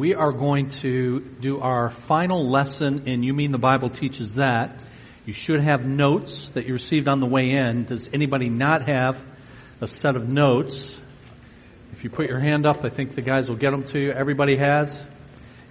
We 0.00 0.16
are 0.16 0.32
going 0.32 0.70
to 0.80 1.20
do 1.20 1.60
our 1.60 1.88
final 1.88 2.50
lesson 2.50 3.06
in 3.06 3.22
You 3.22 3.32
Mean 3.32 3.52
the 3.52 3.58
Bible 3.58 3.90
Teaches 3.90 4.34
That. 4.34 4.82
You 5.24 5.32
should 5.32 5.60
have 5.60 5.86
notes 5.86 6.48
that 6.54 6.66
you 6.66 6.72
received 6.72 7.06
on 7.06 7.20
the 7.20 7.28
way 7.28 7.52
in. 7.52 7.84
Does 7.84 8.08
anybody 8.12 8.48
not 8.48 8.88
have 8.88 9.24
a 9.80 9.86
set 9.86 10.16
of 10.16 10.28
notes? 10.28 10.98
If 11.92 12.02
you 12.02 12.10
put 12.10 12.28
your 12.28 12.40
hand 12.40 12.66
up, 12.66 12.84
I 12.84 12.88
think 12.88 13.14
the 13.14 13.22
guys 13.22 13.48
will 13.48 13.56
get 13.56 13.70
them 13.70 13.84
to 13.84 14.00
you. 14.00 14.10
Everybody 14.10 14.56
has? 14.56 15.00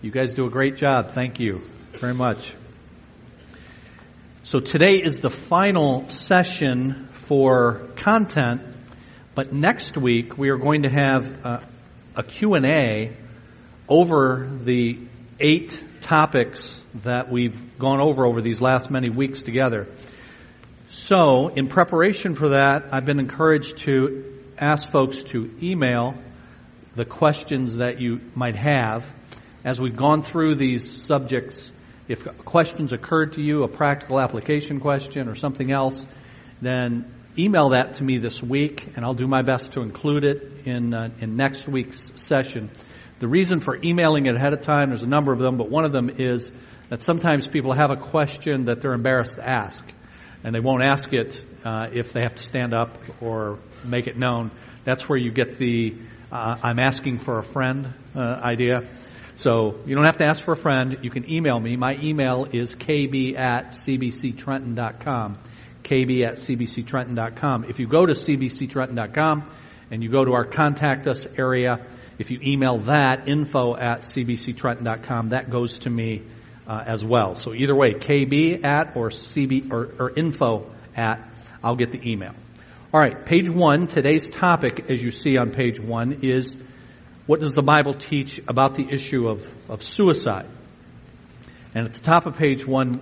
You 0.01 0.09
guys 0.09 0.31
do 0.31 0.45
a 0.45 0.49
great 0.49 0.77
job. 0.77 1.11
Thank 1.11 1.41
you 1.41 1.59
very 1.91 2.13
much. 2.13 2.55
So 4.43 4.61
today 4.61 5.03
is 5.03 5.19
the 5.19 5.31
final 5.31 6.07
session 6.07 7.09
for 7.11 7.89
content, 7.97 8.61
but 9.35 9.51
next 9.51 9.97
week 9.97 10.37
we 10.37 10.47
are 10.47 10.57
going 10.57 10.83
to 10.83 10.89
have 10.89 11.29
a, 11.45 11.67
a 12.15 12.23
Q&A 12.23 13.17
over 13.87 14.49
the 14.63 14.99
eight 15.39 15.83
topics 16.01 16.83
that 17.03 17.31
we've 17.31 17.77
gone 17.79 17.99
over 17.99 18.25
over 18.25 18.41
these 18.41 18.61
last 18.61 18.91
many 18.91 19.09
weeks 19.09 19.43
together. 19.43 19.87
So, 20.89 21.47
in 21.47 21.67
preparation 21.67 22.35
for 22.35 22.49
that, 22.49 22.89
I've 22.91 23.05
been 23.05 23.19
encouraged 23.19 23.79
to 23.79 24.41
ask 24.57 24.91
folks 24.91 25.19
to 25.23 25.49
email 25.61 26.15
the 26.95 27.05
questions 27.05 27.77
that 27.77 27.99
you 27.99 28.21
might 28.35 28.55
have. 28.55 29.05
As 29.65 29.81
we've 29.81 29.95
gone 29.95 30.21
through 30.21 30.55
these 30.55 31.01
subjects, 31.01 31.71
if 32.07 32.23
questions 32.45 32.93
occurred 32.93 33.33
to 33.33 33.41
you, 33.41 33.63
a 33.63 33.67
practical 33.67 34.19
application 34.19 34.79
question 34.79 35.27
or 35.27 35.35
something 35.35 35.71
else, 35.71 36.05
then 36.61 37.11
email 37.37 37.69
that 37.69 37.95
to 37.95 38.03
me 38.03 38.19
this 38.19 38.43
week, 38.43 38.87
and 38.95 39.03
I'll 39.03 39.13
do 39.13 39.27
my 39.27 39.41
best 39.41 39.73
to 39.73 39.81
include 39.81 40.23
it 40.23 40.51
in, 40.65 40.93
uh, 40.93 41.09
in 41.19 41.37
next 41.37 41.67
week's 41.67 42.11
session. 42.15 42.69
The 43.19 43.27
reason 43.27 43.59
for 43.59 43.75
emailing 43.75 44.25
it 44.25 44.35
ahead 44.35 44.53
of 44.53 44.61
time, 44.61 44.89
there's 44.89 45.03
a 45.03 45.07
number 45.07 45.31
of 45.31 45.39
them, 45.39 45.57
but 45.57 45.69
one 45.69 45.85
of 45.85 45.91
them 45.91 46.09
is 46.09 46.51
that 46.89 47.01
sometimes 47.01 47.47
people 47.47 47.73
have 47.73 47.91
a 47.91 47.95
question 47.95 48.65
that 48.65 48.81
they're 48.81 48.93
embarrassed 48.93 49.37
to 49.37 49.47
ask. 49.47 49.83
And 50.43 50.53
they 50.53 50.59
won't 50.59 50.83
ask 50.83 51.13
it 51.13 51.41
uh, 51.63 51.87
if 51.93 52.11
they 52.11 52.21
have 52.21 52.35
to 52.35 52.43
stand 52.43 52.73
up 52.73 52.97
or 53.21 53.59
make 53.85 54.07
it 54.07 54.17
known. 54.17 54.51
That's 54.83 55.07
where 55.07 55.17
you 55.17 55.31
get 55.31 55.57
the 55.57 55.95
uh, 56.33 56.57
I'm 56.63 56.79
asking 56.79 57.19
for 57.19 57.37
a 57.37 57.43
friend 57.43 57.93
uh, 58.15 58.19
idea. 58.19 58.89
So 59.35 59.79
you 59.85 59.95
don't 59.95 60.05
have 60.05 60.17
to 60.17 60.25
ask 60.25 60.43
for 60.43 60.51
a 60.51 60.57
friend. 60.57 60.99
You 61.01 61.09
can 61.09 61.29
email 61.29 61.59
me. 61.59 61.75
My 61.75 61.97
email 62.01 62.45
is 62.51 62.75
kb 62.75 63.37
at 63.37 63.67
cbctrenton.com. 63.67 65.37
kb 65.83 66.25
at 66.25 66.33
cbctrenton.com. 66.33 67.65
If 67.65 67.79
you 67.79 67.87
go 67.87 68.05
to 68.05 68.13
cbctrenton.com 68.13 69.49
and 69.93 70.01
you 70.01 70.09
go 70.09 70.25
to 70.25 70.33
our 70.33 70.43
contact 70.43 71.05
us 71.05 71.27
area, 71.37 71.85
if 72.17 72.31
you 72.31 72.39
email 72.41 72.79
that, 72.79 73.27
info 73.27 73.75
at 73.75 73.99
cbctrenton.com, 73.99 75.29
that 75.29 75.51
goes 75.51 75.77
to 75.79 75.89
me 75.91 76.23
uh, 76.65 76.83
as 76.83 77.05
well. 77.05 77.35
So 77.35 77.53
either 77.53 77.75
way, 77.75 77.93
kb 77.93 78.65
at 78.65 78.97
or 78.97 79.09
cb 79.09 79.71
or, 79.71 79.93
or 79.99 80.09
info 80.09 80.71
at, 80.95 81.23
I'll 81.63 81.75
get 81.75 81.91
the 81.91 82.09
email. 82.11 82.33
All 82.91 82.99
right, 82.99 83.23
page 83.23 83.47
one, 83.47 83.85
today's 83.85 84.31
topic, 84.31 84.89
as 84.89 85.03
you 85.03 85.11
see 85.11 85.37
on 85.37 85.51
page 85.51 85.79
one, 85.79 86.21
is 86.23 86.57
what 87.27 87.39
does 87.39 87.53
the 87.53 87.61
Bible 87.61 87.93
teach 87.93 88.39
about 88.47 88.73
the 88.73 88.89
issue 88.89 89.29
of, 89.29 89.69
of 89.69 89.83
suicide? 89.83 90.49
And 91.75 91.85
at 91.85 91.93
the 91.93 92.01
top 92.01 92.25
of 92.25 92.35
page 92.35 92.65
one, 92.65 92.99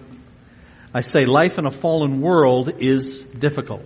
I 0.94 1.00
say 1.00 1.24
life 1.24 1.58
in 1.58 1.66
a 1.66 1.72
fallen 1.72 2.20
world 2.20 2.82
is 2.82 3.22
difficult. 3.22 3.86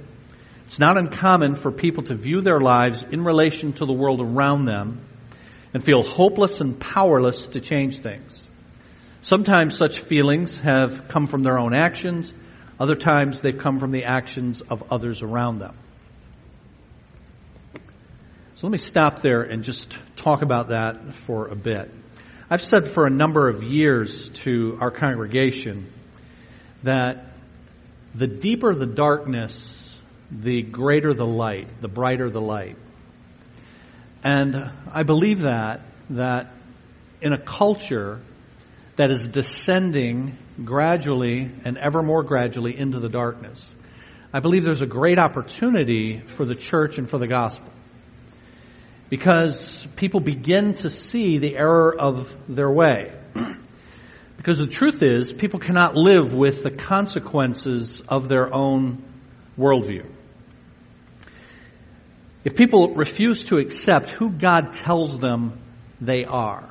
It's 0.66 0.80
not 0.80 0.98
uncommon 0.98 1.56
for 1.56 1.72
people 1.72 2.04
to 2.04 2.16
view 2.16 2.42
their 2.42 2.60
lives 2.60 3.04
in 3.04 3.24
relation 3.24 3.74
to 3.74 3.86
the 3.86 3.94
world 3.94 4.20
around 4.22 4.66
them 4.66 5.06
and 5.74 5.84
feel 5.84 6.04
hopeless 6.04 6.62
and 6.62 6.80
powerless 6.80 7.48
to 7.48 7.62
change 7.62 8.00
things. 8.00 8.50
Sometimes 9.22 9.78
such 9.78 10.00
feelings 10.00 10.60
have 10.60 11.08
come 11.08 11.28
from 11.28 11.44
their 11.44 11.60
own 11.60 11.74
actions. 11.76 12.34
Other 12.80 12.96
times 12.96 13.42
they've 13.42 13.58
come 13.58 13.80
from 13.80 13.92
the 13.92 14.06
actions 14.06 14.62
of 14.62 14.92
others 14.92 15.22
around 15.22 15.60
them. 15.60 15.76
So 18.56 18.68
let 18.68 18.72
me 18.72 18.78
stop 18.78 19.22
there 19.22 19.42
and 19.42 19.64
just 19.64 19.94
talk 20.16 20.42
about 20.42 20.70
that 20.70 21.12
for 21.12 21.48
a 21.48 21.56
bit. 21.56 21.92
I've 22.50 22.62
said 22.62 22.88
for 22.88 23.06
a 23.06 23.10
number 23.10 23.50
of 23.50 23.64
years 23.64 24.30
to 24.30 24.78
our 24.80 24.92
congregation 24.92 25.92
that 26.84 27.26
the 28.14 28.28
deeper 28.28 28.74
the 28.74 28.86
darkness, 28.86 29.85
the 30.32 30.62
greater 30.62 31.14
the 31.14 31.26
light, 31.26 31.68
the 31.82 31.88
brighter 31.88 32.30
the 32.30 32.42
light. 32.42 32.78
And 34.24 34.72
I 34.92 35.04
believe 35.04 35.42
that, 35.42 35.82
that 36.12 36.52
in 37.22 37.34
a 37.34 37.38
culture 37.38 38.20
that 38.96 39.12
is 39.12 39.28
descending 39.28 40.38
gradually 40.64 41.52
and 41.64 41.78
ever 41.78 42.02
more 42.02 42.24
gradually 42.24 42.78
into 42.78 43.00
the 43.00 43.10
darkness, 43.10 43.74
I 44.34 44.40
believe 44.40 44.64
there's 44.64 44.82
a 44.82 44.88
great 44.88 45.20
opportunity 45.20 46.20
for 46.20 46.44
the 46.44 46.56
church 46.56 46.98
and 46.98 47.10
for 47.10 47.18
the 47.18 47.28
gospel. 47.28 47.72
Because 49.10 49.86
people 49.96 50.20
begin 50.20 50.74
to 50.76 50.90
see 50.90 51.38
the 51.38 51.56
error 51.56 51.96
of 51.96 52.36
their 52.48 52.70
way. 52.70 53.14
Because 54.38 54.60
the 54.60 54.68
truth 54.68 55.02
is, 55.02 55.34
people 55.34 55.60
cannot 55.60 55.96
live 55.96 56.32
with 56.32 56.62
the 56.62 56.70
consequences 56.70 58.02
of 58.02 58.28
their 58.28 58.54
own 58.54 59.02
worldview. 59.58 60.06
If 62.46 62.56
people 62.56 62.94
refuse 62.94 63.46
to 63.46 63.58
accept 63.58 64.12
who 64.12 64.30
God 64.30 64.74
tells 64.74 65.20
them 65.20 65.60
they 66.00 66.26
are, 66.26 66.70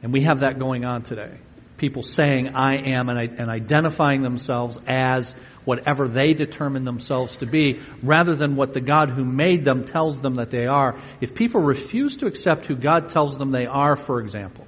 and 0.00 0.12
we 0.12 0.22
have 0.22 0.40
that 0.40 0.60
going 0.60 0.84
on 0.84 1.02
today, 1.02 1.38
people 1.76 2.02
saying 2.02 2.50
I 2.54 2.76
am 2.94 3.08
and, 3.08 3.18
and 3.18 3.50
identifying 3.50 4.22
themselves 4.22 4.78
as 4.86 5.34
whatever 5.64 6.06
they 6.06 6.34
determine 6.34 6.84
themselves 6.84 7.38
to 7.38 7.46
be, 7.46 7.80
rather 8.00 8.36
than 8.36 8.54
what 8.54 8.74
the 8.74 8.80
God 8.80 9.10
who 9.10 9.24
made 9.24 9.64
them 9.64 9.84
tells 9.84 10.20
them 10.20 10.36
that 10.36 10.50
they 10.50 10.66
are. 10.66 10.96
If 11.20 11.34
people 11.34 11.60
refuse 11.60 12.18
to 12.18 12.26
accept 12.26 12.66
who 12.66 12.76
God 12.76 13.08
tells 13.08 13.36
them 13.38 13.50
they 13.50 13.66
are, 13.66 13.96
for 13.96 14.20
example, 14.20 14.66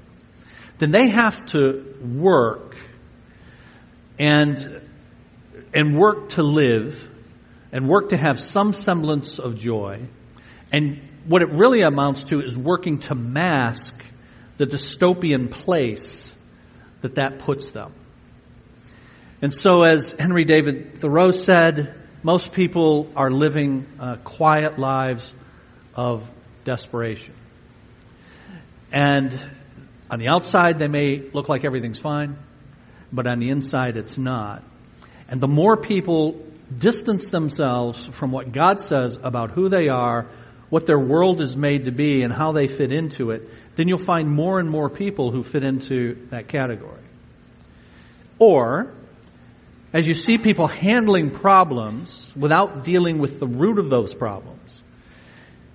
then 0.78 0.90
they 0.90 1.10
have 1.10 1.46
to 1.46 1.96
work 2.02 2.76
and, 4.18 4.82
and 5.72 5.96
work 5.96 6.30
to 6.30 6.42
live 6.42 7.08
and 7.72 7.88
work 7.88 8.10
to 8.10 8.16
have 8.16 8.40
some 8.40 8.72
semblance 8.72 9.38
of 9.38 9.56
joy. 9.56 10.00
And 10.72 11.00
what 11.26 11.42
it 11.42 11.50
really 11.50 11.82
amounts 11.82 12.24
to 12.24 12.40
is 12.40 12.56
working 12.56 12.98
to 13.00 13.14
mask 13.14 13.94
the 14.56 14.66
dystopian 14.66 15.50
place 15.50 16.34
that 17.00 17.16
that 17.16 17.38
puts 17.38 17.70
them. 17.70 17.92
And 19.42 19.54
so 19.54 19.82
as 19.82 20.12
Henry 20.12 20.44
David 20.44 20.98
Thoreau 20.98 21.30
said, 21.30 21.94
most 22.22 22.52
people 22.52 23.10
are 23.16 23.30
living 23.30 23.86
uh, 23.98 24.16
quiet 24.16 24.78
lives 24.78 25.32
of 25.94 26.28
desperation. 26.64 27.34
And 28.92 29.32
on 30.10 30.18
the 30.18 30.28
outside, 30.28 30.78
they 30.78 30.88
may 30.88 31.30
look 31.32 31.48
like 31.48 31.64
everything's 31.64 31.98
fine, 31.98 32.36
but 33.12 33.26
on 33.26 33.38
the 33.38 33.48
inside, 33.48 33.96
it's 33.96 34.18
not. 34.18 34.62
And 35.28 35.40
the 35.40 35.48
more 35.48 35.76
people 35.76 36.44
distance 36.76 37.28
themselves 37.28 38.06
from 38.06 38.30
what 38.30 38.52
God 38.52 38.80
says 38.80 39.18
about 39.22 39.50
who 39.50 39.68
they 39.68 39.88
are, 39.88 40.28
what 40.68 40.86
their 40.86 40.98
world 40.98 41.40
is 41.40 41.56
made 41.56 41.86
to 41.86 41.90
be, 41.90 42.22
and 42.22 42.32
how 42.32 42.52
they 42.52 42.66
fit 42.66 42.92
into 42.92 43.30
it, 43.30 43.48
then 43.76 43.88
you'll 43.88 43.98
find 43.98 44.30
more 44.30 44.60
and 44.60 44.70
more 44.70 44.88
people 44.88 45.30
who 45.30 45.42
fit 45.42 45.64
into 45.64 46.26
that 46.30 46.48
category. 46.48 47.02
Or, 48.38 48.92
as 49.92 50.06
you 50.06 50.14
see 50.14 50.38
people 50.38 50.68
handling 50.68 51.30
problems 51.30 52.32
without 52.36 52.84
dealing 52.84 53.18
with 53.18 53.40
the 53.40 53.46
root 53.46 53.78
of 53.78 53.90
those 53.90 54.14
problems, 54.14 54.82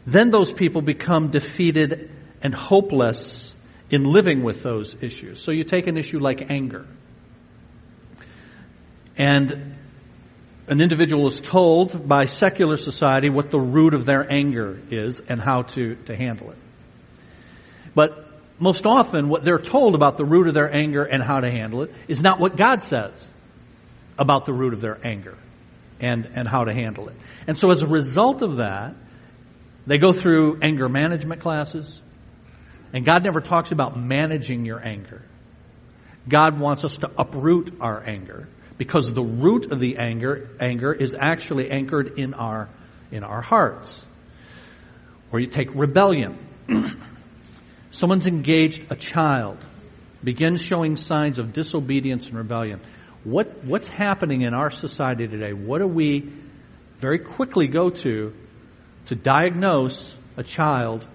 then 0.07 0.29
those 0.29 0.51
people 0.51 0.81
become 0.81 1.29
defeated 1.29 2.11
and 2.41 2.53
hopeless 2.53 3.53
in 3.89 4.03
living 4.03 4.44
with 4.44 4.63
those 4.63 4.96
issues. 5.02 5.41
So 5.41 5.52
you 5.52 5.64
take 5.64 5.87
an 5.87 5.97
issue 5.97 6.20
like 6.20 6.49
anger. 6.49 6.85
And 9.17 9.75
an 10.67 10.82
individual 10.82 11.28
is 11.28 11.40
told 11.40 12.08
by 12.08 12.26
secular 12.26 12.78
society 12.78 13.29
what 13.29 13.52
the 13.52 13.59
root 13.59 13.94
of 13.94 14.06
their 14.06 14.32
anger 14.32 14.79
is 14.90 15.20
and 15.20 15.40
how 15.40 15.64
to, 15.64 15.96
to 16.06 16.16
handle 16.16 16.52
it. 16.52 16.58
But 17.94 18.26
most 18.59 18.85
often 18.85 19.29
what 19.29 19.44
they're 19.44 19.59
told 19.59 19.96
about 19.96 20.17
the 20.17 20.26
root 20.26 20.47
of 20.47 20.53
their 20.53 20.73
anger 20.73 21.03
and 21.03 21.22
how 21.22 21.40
to 21.40 21.52
handle 21.52 21.84
it 21.84 21.91
is 22.08 22.22
not 22.22 22.40
what 22.40 22.56
God 22.56 22.82
says 22.82 23.23
about 24.17 24.46
the 24.46 24.53
root 24.53 24.73
of 24.73 24.82
their 24.82 24.97
anger 25.06 25.38
and, 26.00 26.26
and 26.34 26.47
how 26.47 26.64
to 26.64 26.73
handle 26.73 27.09
it. 27.09 27.16
And 27.47 27.58
so 27.58 27.70
as 27.70 27.82
a 27.82 27.88
result 27.88 28.41
of 28.41 28.58
that, 28.58 28.96
they 29.85 29.97
go 30.00 30.11
through 30.11 30.59
anger 30.61 30.90
management 30.90 31.41
classes, 31.41 32.02
and 32.91 33.06
God 33.06 33.23
never 33.23 33.40
talks 33.40 33.72
about 33.72 34.00
managing 34.00 34.66
your 34.66 34.84
anger. 34.84 35.22
God 36.28 36.59
wants 36.59 36.84
us 36.84 36.97
to 36.97 37.11
uproot 37.20 37.72
our 37.79 38.02
anger 38.03 38.47
because 38.77 39.11
the 39.13 39.23
root 39.23 39.72
of 39.72 39.79
the 39.79 39.97
anger, 39.97 40.49
anger 40.59 40.93
is 40.93 41.16
actually 41.17 41.72
anchored 41.72 42.19
in 42.19 42.33
our, 42.33 42.69
in 43.11 43.23
our 43.23 43.41
hearts. 43.41 44.05
Or 45.31 45.39
you 45.39 45.47
take 45.47 45.73
rebellion. 45.73 46.37
someone's 47.95 48.27
engaged 48.27 48.83
a 48.91 48.95
child, 48.95 49.57
begins 50.23 50.61
showing 50.61 50.97
signs 50.97 51.37
of 51.37 51.53
disobedience 51.53 52.27
and 52.27 52.37
rebellion, 52.37 52.81
what, 53.23 53.63
what's 53.63 53.87
happening 53.87 54.41
in 54.41 54.53
our 54.53 54.69
society 54.69 55.27
today? 55.27 55.53
What 55.53 55.79
do 55.79 55.87
we 55.87 56.31
very 56.97 57.19
quickly 57.19 57.67
go 57.67 57.89
to 57.89 58.33
to 59.05 59.16
diagnose 59.16 60.16
a 60.37 60.43
child 60.43 61.07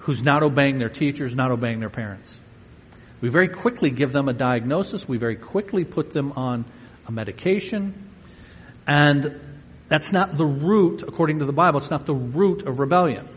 who's 0.00 0.22
not 0.22 0.42
obeying 0.42 0.78
their 0.78 0.88
teachers, 0.88 1.34
not 1.34 1.50
obeying 1.50 1.80
their 1.80 1.90
parents? 1.90 2.34
We 3.20 3.28
very 3.28 3.48
quickly 3.48 3.90
give 3.90 4.12
them 4.12 4.28
a 4.28 4.32
diagnosis. 4.32 5.06
We 5.08 5.18
very 5.18 5.36
quickly 5.36 5.84
put 5.84 6.10
them 6.10 6.32
on 6.32 6.64
a 7.10 7.12
medication. 7.12 8.08
And 8.86 9.40
that's 9.88 10.12
not 10.12 10.36
the 10.36 10.46
root, 10.46 11.02
according 11.02 11.40
to 11.40 11.44
the 11.44 11.52
Bible, 11.52 11.80
it's 11.80 11.90
not 11.90 12.06
the 12.06 12.14
root 12.14 12.66
of 12.66 12.78
rebellion. 12.78 13.28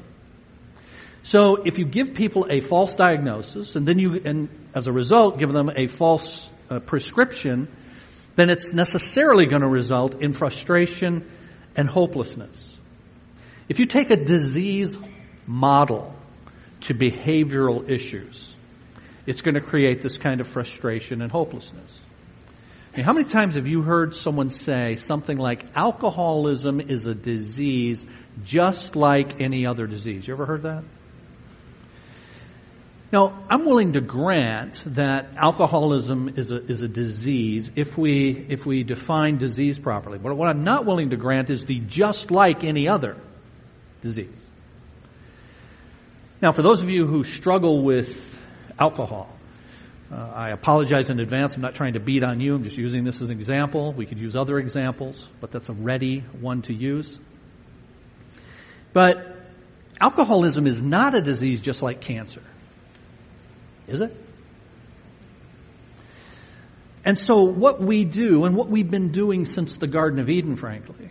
So 1.24 1.64
if 1.66 1.78
you 1.80 1.86
give 1.86 2.14
people 2.14 2.48
a 2.50 2.60
false 2.60 2.96
diagnosis 2.96 3.76
and 3.76 3.88
then 3.88 3.98
you, 3.98 4.22
and 4.24 4.50
as 4.76 4.88
a 4.88 4.92
result, 4.92 5.40
give 5.40 5.52
them 5.52 5.72
a 5.76 5.88
false 5.88 6.50
uh, 6.70 6.80
prescription, 6.80 7.68
then 8.36 8.50
it's 8.50 8.74
necessarily 8.74 9.46
going 9.46 9.62
to 9.62 9.68
result 9.68 10.22
in 10.22 10.34
frustration 10.34 11.30
and 11.76 11.90
hopelessness. 11.90 12.78
If 13.70 13.80
you 13.80 13.86
take 13.86 14.12
a 14.12 14.18
disease 14.18 14.98
model 15.48 16.14
to 16.82 16.94
behavioral 16.94 17.90
issues, 17.90 18.54
it's 19.26 19.42
going 19.42 19.56
to 19.56 19.62
create 19.62 20.02
this 20.02 20.18
kind 20.18 20.42
of 20.42 20.48
frustration 20.48 21.22
and 21.22 21.32
hopelessness. 21.32 22.03
How 23.02 23.14
many 23.14 23.26
times 23.26 23.56
have 23.56 23.66
you 23.66 23.82
heard 23.82 24.14
someone 24.14 24.52
say 24.52 24.98
something 24.98 25.38
like, 25.38 25.66
alcoholism 25.76 26.80
is 26.80 27.08
a 27.08 27.16
disease 27.16 28.06
just 28.44 28.96
like 28.96 29.42
any 29.42 29.66
other 29.66 29.88
disease? 29.88 30.28
You 30.28 30.36
ever 30.36 30.46
heard 30.46 30.64
that? 30.64 30.84
Now, 33.12 33.44
I'm 33.50 33.66
willing 33.66 33.94
to 33.94 34.02
grant 34.02 34.84
that 34.96 35.30
alcoholism 35.38 36.34
is 36.36 36.52
a, 36.52 36.64
is 36.66 36.84
a 36.84 36.88
disease 36.88 37.72
if 37.76 37.98
we, 37.98 38.46
if 38.50 38.66
we 38.66 38.84
define 38.84 39.38
disease 39.38 39.80
properly. 39.80 40.20
But 40.20 40.36
what 40.36 40.50
I'm 40.50 40.64
not 40.64 40.86
willing 40.86 41.12
to 41.12 41.18
grant 41.18 41.50
is 41.50 41.66
the 41.66 41.80
just 41.80 42.30
like 42.30 42.64
any 42.64 42.88
other 42.88 43.18
disease. 44.02 44.40
Now, 46.42 46.52
for 46.52 46.62
those 46.62 46.82
of 46.82 46.90
you 46.90 47.08
who 47.08 47.24
struggle 47.24 47.84
with 47.84 48.40
alcohol, 48.80 49.34
uh, 50.12 50.16
I 50.16 50.50
apologize 50.50 51.10
in 51.10 51.20
advance. 51.20 51.56
I'm 51.56 51.62
not 51.62 51.76
trying 51.76 51.94
to 51.94 52.00
beat 52.00 52.24
on 52.24 52.40
you. 52.40 52.56
I'm 52.56 52.64
just 52.64 52.78
using 52.78 53.04
this 53.04 53.16
as 53.16 53.30
an 53.30 53.32
example. 53.32 53.94
We 53.94 54.06
could 54.06 54.20
use 54.20 54.36
other 54.36 54.60
examples, 54.60 55.30
but 55.42 55.52
that's 55.52 55.70
a 55.70 55.74
ready 55.74 56.20
one 56.40 56.62
to 56.64 56.74
use. 56.74 57.20
But 58.92 59.38
alcoholism 60.00 60.68
is 60.68 60.82
not 60.82 61.16
a 61.16 61.22
disease 61.22 61.62
just 61.62 61.82
like 61.82 62.02
cancer. 62.02 62.44
Is 63.88 64.02
it? 64.02 64.16
And 67.06 67.18
so 67.18 67.44
what 67.44 67.82
we 67.82 68.06
do, 68.06 68.46
and 68.46 68.56
what 68.56 68.70
we've 68.70 68.90
been 68.90 69.12
doing 69.12 69.46
since 69.46 69.76
the 69.76 69.88
Garden 69.88 70.20
of 70.20 70.30
Eden, 70.30 70.56
frankly, 70.56 71.10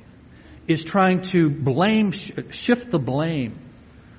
is 0.67 0.85
trying 0.85 1.21
to 1.23 1.51
blame, 1.51 2.13
shift 2.13 2.91
the 2.91 2.99
blame 2.99 3.59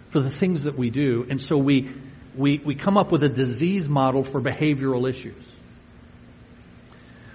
for 0.09 0.19
the 0.19 0.29
things 0.29 0.63
that 0.63 0.77
we 0.77 0.91
do. 0.91 1.25
And 1.27 1.41
so 1.41 1.57
we, 1.57 1.89
we, 2.35 2.59
we 2.59 2.75
come 2.75 2.97
up 2.97 3.11
with 3.11 3.23
a 3.23 3.29
disease 3.29 3.87
model 3.87 4.23
for 4.23 4.41
behavioral 4.41 5.09
issues. 5.09 5.43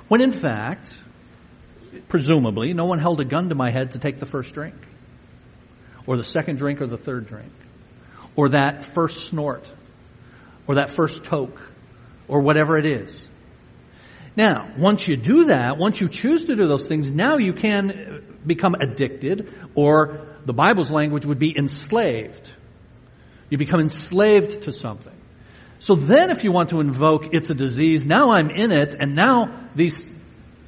When 0.08 0.20
in 0.20 0.32
fact, 0.32 0.94
presumably, 2.08 2.72
no 2.72 2.86
one 2.86 2.98
held 2.98 3.20
a 3.20 3.24
gun 3.24 3.50
to 3.50 3.54
my 3.54 3.70
head 3.70 3.92
to 3.92 3.98
take 3.98 4.18
the 4.18 4.26
first 4.26 4.54
drink. 4.54 4.74
Or 6.06 6.16
the 6.16 6.24
second 6.24 6.56
drink 6.56 6.80
or 6.80 6.86
the 6.86 6.96
third 6.96 7.26
drink. 7.26 7.52
Or 8.34 8.50
that 8.50 8.84
first 8.84 9.28
snort. 9.28 9.70
Or 10.66 10.76
that 10.76 10.90
first 10.90 11.24
toke. 11.24 11.60
Or 12.26 12.40
whatever 12.40 12.78
it 12.78 12.86
is. 12.86 13.26
Now, 14.36 14.70
once 14.78 15.06
you 15.08 15.16
do 15.16 15.46
that, 15.46 15.78
once 15.78 16.00
you 16.00 16.08
choose 16.08 16.44
to 16.44 16.56
do 16.56 16.66
those 16.66 16.86
things, 16.86 17.10
now 17.10 17.38
you 17.38 17.52
can 17.52 18.38
become 18.46 18.74
addicted, 18.74 19.52
or 19.74 20.28
the 20.44 20.52
Bible's 20.52 20.92
language 20.92 21.26
would 21.26 21.40
be 21.40 21.56
enslaved 21.56 22.48
you 23.50 23.58
become 23.58 23.80
enslaved 23.80 24.62
to 24.62 24.72
something. 24.72 25.14
So 25.80 25.94
then 25.94 26.30
if 26.30 26.44
you 26.44 26.50
want 26.50 26.70
to 26.70 26.80
invoke 26.80 27.34
it's 27.34 27.50
a 27.50 27.54
disease, 27.54 28.04
now 28.04 28.30
I'm 28.30 28.50
in 28.50 28.72
it 28.72 28.94
and 28.94 29.14
now 29.14 29.68
these, 29.74 30.04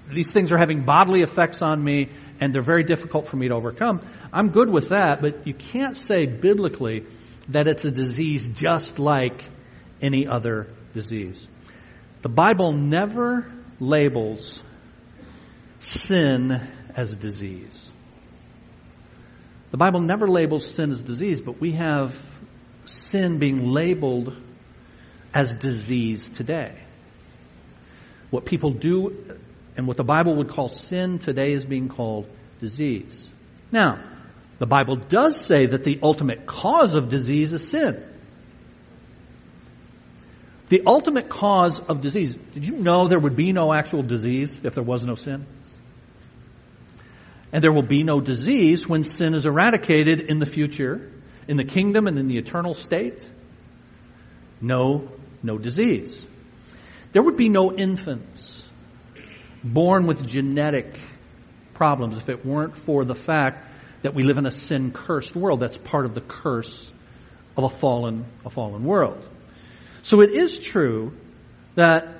these 0.08 0.30
things 0.30 0.52
are 0.52 0.58
having 0.58 0.84
bodily 0.84 1.22
effects 1.22 1.62
on 1.62 1.82
me 1.82 2.10
and 2.40 2.54
they're 2.54 2.62
very 2.62 2.84
difficult 2.84 3.26
for 3.26 3.36
me 3.36 3.48
to 3.48 3.54
overcome. 3.54 4.00
I'm 4.32 4.50
good 4.50 4.70
with 4.70 4.90
that, 4.90 5.20
but 5.20 5.46
you 5.46 5.54
can't 5.54 5.96
say 5.96 6.26
biblically 6.26 7.04
that 7.48 7.66
it's 7.66 7.84
a 7.84 7.90
disease 7.90 8.46
just 8.46 8.98
like 8.98 9.44
any 10.00 10.26
other 10.26 10.68
disease. 10.94 11.48
The 12.22 12.28
Bible 12.28 12.72
never 12.72 13.52
labels 13.80 14.62
sin 15.80 16.60
as 16.94 17.12
a 17.12 17.16
disease. 17.16 17.90
The 19.70 19.76
Bible 19.76 20.00
never 20.00 20.28
labels 20.28 20.66
sin 20.66 20.90
as 20.90 21.02
disease, 21.02 21.40
but 21.40 21.60
we 21.60 21.72
have 21.72 22.14
sin 22.90 23.38
being 23.38 23.70
labeled 23.70 24.36
as 25.32 25.54
disease 25.54 26.28
today. 26.28 26.74
What 28.30 28.44
people 28.44 28.70
do 28.70 29.38
and 29.76 29.86
what 29.86 29.96
the 29.96 30.04
Bible 30.04 30.36
would 30.36 30.48
call 30.48 30.68
sin 30.68 31.18
today 31.18 31.52
is 31.52 31.64
being 31.64 31.88
called 31.88 32.28
disease. 32.60 33.30
Now, 33.72 34.02
the 34.58 34.66
Bible 34.66 34.96
does 34.96 35.40
say 35.40 35.66
that 35.66 35.84
the 35.84 36.00
ultimate 36.02 36.46
cause 36.46 36.94
of 36.94 37.08
disease 37.08 37.52
is 37.52 37.68
sin. 37.68 38.04
The 40.68 40.82
ultimate 40.86 41.28
cause 41.28 41.80
of 41.80 42.00
disease, 42.00 42.36
did 42.36 42.66
you 42.66 42.76
know 42.76 43.08
there 43.08 43.18
would 43.18 43.36
be 43.36 43.52
no 43.52 43.72
actual 43.72 44.02
disease 44.02 44.60
if 44.62 44.74
there 44.74 44.84
was 44.84 45.04
no 45.04 45.14
sin? 45.14 45.46
And 47.52 47.64
there 47.64 47.72
will 47.72 47.82
be 47.82 48.04
no 48.04 48.20
disease 48.20 48.88
when 48.88 49.02
sin 49.02 49.34
is 49.34 49.46
eradicated 49.46 50.20
in 50.20 50.38
the 50.38 50.46
future 50.46 51.10
in 51.50 51.56
the 51.56 51.64
kingdom 51.64 52.06
and 52.06 52.16
in 52.16 52.28
the 52.28 52.38
eternal 52.38 52.74
state? 52.74 53.28
No, 54.60 55.08
no 55.42 55.58
disease. 55.58 56.24
There 57.10 57.24
would 57.24 57.36
be 57.36 57.48
no 57.48 57.72
infants 57.72 58.68
born 59.64 60.06
with 60.06 60.24
genetic 60.28 60.86
problems 61.74 62.18
if 62.18 62.28
it 62.28 62.46
weren't 62.46 62.76
for 62.76 63.04
the 63.04 63.16
fact 63.16 63.66
that 64.02 64.14
we 64.14 64.22
live 64.22 64.38
in 64.38 64.46
a 64.46 64.50
sin 64.52 64.92
cursed 64.92 65.34
world. 65.34 65.58
That's 65.58 65.76
part 65.76 66.04
of 66.04 66.14
the 66.14 66.20
curse 66.20 66.88
of 67.56 67.64
a 67.64 67.68
fallen, 67.68 68.26
a 68.44 68.50
fallen 68.50 68.84
world. 68.84 69.28
So 70.02 70.20
it 70.20 70.30
is 70.30 70.60
true 70.60 71.12
that 71.74 72.16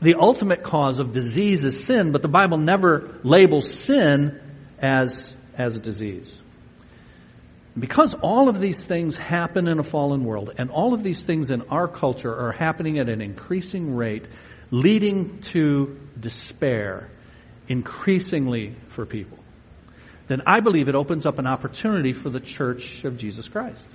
the 0.00 0.14
ultimate 0.14 0.62
cause 0.62 1.00
of 1.00 1.10
disease 1.10 1.64
is 1.64 1.82
sin, 1.82 2.12
but 2.12 2.22
the 2.22 2.28
Bible 2.28 2.58
never 2.58 3.18
labels 3.24 3.68
sin 3.68 4.40
as, 4.78 5.34
as 5.58 5.74
a 5.74 5.80
disease. 5.80 6.38
Because 7.76 8.14
all 8.14 8.48
of 8.48 8.60
these 8.60 8.84
things 8.84 9.16
happen 9.16 9.66
in 9.66 9.78
a 9.80 9.82
fallen 9.82 10.24
world, 10.24 10.52
and 10.58 10.70
all 10.70 10.94
of 10.94 11.02
these 11.02 11.24
things 11.24 11.50
in 11.50 11.62
our 11.62 11.88
culture 11.88 12.32
are 12.32 12.52
happening 12.52 12.98
at 12.98 13.08
an 13.08 13.20
increasing 13.20 13.96
rate, 13.96 14.28
leading 14.70 15.40
to 15.40 15.98
despair 16.18 17.08
increasingly 17.66 18.76
for 18.88 19.04
people, 19.06 19.38
then 20.28 20.42
I 20.46 20.60
believe 20.60 20.88
it 20.88 20.94
opens 20.94 21.26
up 21.26 21.38
an 21.38 21.46
opportunity 21.46 22.12
for 22.12 22.30
the 22.30 22.40
church 22.40 23.04
of 23.04 23.18
Jesus 23.18 23.48
Christ 23.48 23.88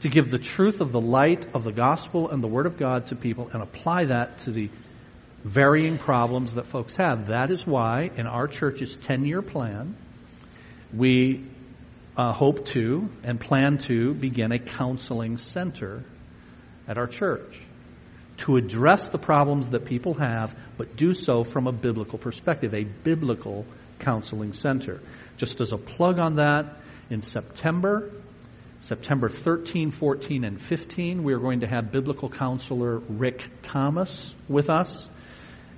to 0.00 0.08
give 0.08 0.30
the 0.30 0.38
truth 0.38 0.80
of 0.80 0.92
the 0.92 1.00
light 1.00 1.46
of 1.54 1.64
the 1.64 1.72
gospel 1.72 2.30
and 2.30 2.42
the 2.42 2.48
word 2.48 2.66
of 2.66 2.76
God 2.76 3.06
to 3.06 3.16
people 3.16 3.50
and 3.52 3.62
apply 3.62 4.06
that 4.06 4.38
to 4.38 4.50
the 4.50 4.70
varying 5.42 5.98
problems 5.98 6.54
that 6.54 6.66
folks 6.66 6.96
have. 6.96 7.28
That 7.28 7.50
is 7.50 7.66
why 7.66 8.10
in 8.16 8.26
our 8.26 8.46
church's 8.46 8.94
10 8.96 9.24
year 9.24 9.42
plan, 9.42 9.96
we 10.94 11.44
uh, 12.16 12.32
hope 12.32 12.64
to 12.66 13.08
and 13.22 13.38
plan 13.40 13.78
to 13.78 14.14
begin 14.14 14.52
a 14.52 14.58
counseling 14.58 15.38
center 15.38 16.02
at 16.88 16.98
our 16.98 17.06
church 17.06 17.60
to 18.38 18.56
address 18.56 19.08
the 19.08 19.18
problems 19.18 19.70
that 19.70 19.84
people 19.84 20.14
have, 20.14 20.54
but 20.76 20.96
do 20.96 21.14
so 21.14 21.42
from 21.42 21.66
a 21.66 21.72
biblical 21.72 22.18
perspective, 22.18 22.74
a 22.74 22.84
biblical 22.84 23.64
counseling 23.98 24.52
center. 24.52 25.00
Just 25.36 25.60
as 25.60 25.72
a 25.72 25.78
plug 25.78 26.18
on 26.18 26.36
that, 26.36 26.76
in 27.08 27.22
September, 27.22 28.10
September 28.80 29.28
13, 29.28 29.90
14, 29.90 30.44
and 30.44 30.60
15, 30.60 31.22
we 31.22 31.32
are 31.32 31.38
going 31.38 31.60
to 31.60 31.66
have 31.66 31.92
biblical 31.92 32.28
counselor 32.28 32.98
Rick 32.98 33.42
Thomas 33.62 34.34
with 34.48 34.68
us. 34.68 35.08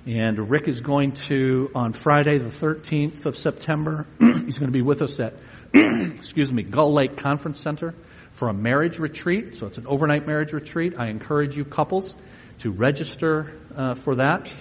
And 0.09 0.49
Rick 0.49 0.67
is 0.67 0.81
going 0.81 1.11
to, 1.27 1.69
on 1.75 1.93
Friday 1.93 2.39
the 2.39 2.49
13th 2.49 3.27
of 3.27 3.37
September, 3.37 4.07
he's 4.19 4.57
going 4.57 4.71
to 4.71 4.75
be 4.75 4.81
with 4.81 5.03
us 5.03 5.19
at 5.19 5.35
excuse 5.73 6.51
me, 6.51 6.63
Gull 6.63 6.93
Lake 6.93 7.17
Conference 7.17 7.59
Center 7.59 7.93
for 8.31 8.49
a 8.49 8.53
marriage 8.53 8.97
retreat. 8.97 9.53
So 9.53 9.67
it's 9.67 9.77
an 9.77 9.85
overnight 9.85 10.25
marriage 10.25 10.51
retreat. 10.51 10.95
I 10.97 11.09
encourage 11.09 11.55
you 11.55 11.63
couples 11.63 12.17
to 12.57 12.71
register 12.71 13.53
uh, 13.75 13.93
for 13.93 14.15
that. 14.15 14.51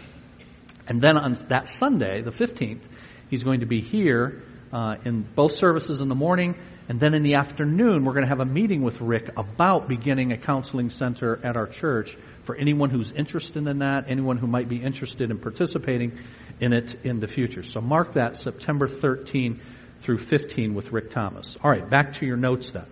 And 0.86 1.00
then 1.00 1.16
on 1.16 1.32
that 1.46 1.66
Sunday, 1.70 2.20
the 2.20 2.30
15th, 2.30 2.82
he's 3.30 3.42
going 3.42 3.60
to 3.60 3.66
be 3.66 3.80
here 3.80 4.42
uh, 4.70 4.96
in 5.06 5.22
both 5.22 5.52
services 5.52 6.00
in 6.00 6.08
the 6.08 6.14
morning 6.14 6.56
And 6.88 6.98
then 6.98 7.12
in 7.12 7.22
the 7.22 7.34
afternoon, 7.34 8.04
we're 8.04 8.14
going 8.14 8.24
to 8.24 8.28
have 8.28 8.40
a 8.40 8.46
meeting 8.46 8.82
with 8.82 9.00
Rick 9.00 9.30
about 9.36 9.88
beginning 9.88 10.32
a 10.32 10.38
counseling 10.38 10.88
center 10.88 11.38
at 11.44 11.56
our 11.56 11.66
church 11.66 12.16
for 12.44 12.56
anyone 12.56 12.88
who's 12.88 13.12
interested 13.12 13.66
in 13.66 13.80
that, 13.80 14.06
anyone 14.08 14.38
who 14.38 14.46
might 14.46 14.68
be 14.68 14.82
interested 14.82 15.30
in 15.30 15.38
participating 15.38 16.18
in 16.60 16.72
it 16.72 17.04
in 17.04 17.20
the 17.20 17.28
future. 17.28 17.62
So 17.62 17.82
mark 17.82 18.14
that 18.14 18.38
September 18.38 18.88
13 18.88 19.60
through 20.00 20.16
15 20.16 20.74
with 20.74 20.90
Rick 20.90 21.10
Thomas. 21.10 21.58
All 21.62 21.70
right, 21.70 21.88
back 21.88 22.14
to 22.14 22.26
your 22.26 22.38
notes 22.38 22.70
then. 22.70 22.86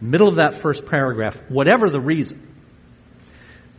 Middle 0.00 0.28
of 0.28 0.36
that 0.36 0.60
first 0.60 0.86
paragraph, 0.86 1.36
whatever 1.48 1.90
the 1.90 2.00
reason, 2.00 2.49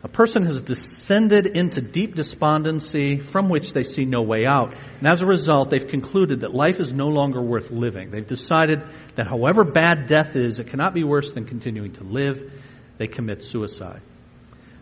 a 0.03 0.07
person 0.07 0.45
has 0.45 0.61
descended 0.61 1.45
into 1.45 1.79
deep 1.79 2.15
despondency 2.15 3.19
from 3.19 3.49
which 3.49 3.73
they 3.73 3.83
see 3.83 4.03
no 4.03 4.23
way 4.23 4.45
out. 4.47 4.73
And 4.97 5.07
as 5.07 5.21
a 5.21 5.27
result, 5.27 5.69
they've 5.69 5.87
concluded 5.87 6.41
that 6.41 6.55
life 6.55 6.79
is 6.79 6.91
no 6.91 7.09
longer 7.09 7.39
worth 7.39 7.69
living. 7.69 8.09
They've 8.09 8.25
decided 8.25 8.81
that 9.15 9.27
however 9.27 9.63
bad 9.63 10.07
death 10.07 10.35
is, 10.35 10.57
it 10.57 10.67
cannot 10.67 10.95
be 10.95 11.03
worse 11.03 11.31
than 11.31 11.45
continuing 11.45 11.93
to 11.93 12.03
live. 12.03 12.51
They 12.97 13.07
commit 13.07 13.43
suicide. 13.43 14.01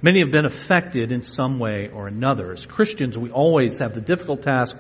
Many 0.02 0.20
have 0.20 0.32
been 0.32 0.46
affected 0.46 1.12
in 1.12 1.24
some 1.24 1.60
way 1.60 1.90
or 1.94 2.08
another. 2.08 2.54
As 2.54 2.66
Christians, 2.66 3.18
we 3.18 3.30
always 3.30 3.80
have 3.80 3.94
the 3.94 4.02
difficult 4.02 4.44
task 4.44 4.78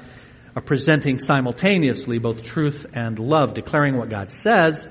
of 0.55 0.65
presenting 0.65 1.19
simultaneously 1.19 2.17
both 2.19 2.43
truth 2.43 2.85
and 2.93 3.19
love, 3.19 3.53
declaring 3.53 3.97
what 3.97 4.07
God 4.07 4.31
says 4.31 4.87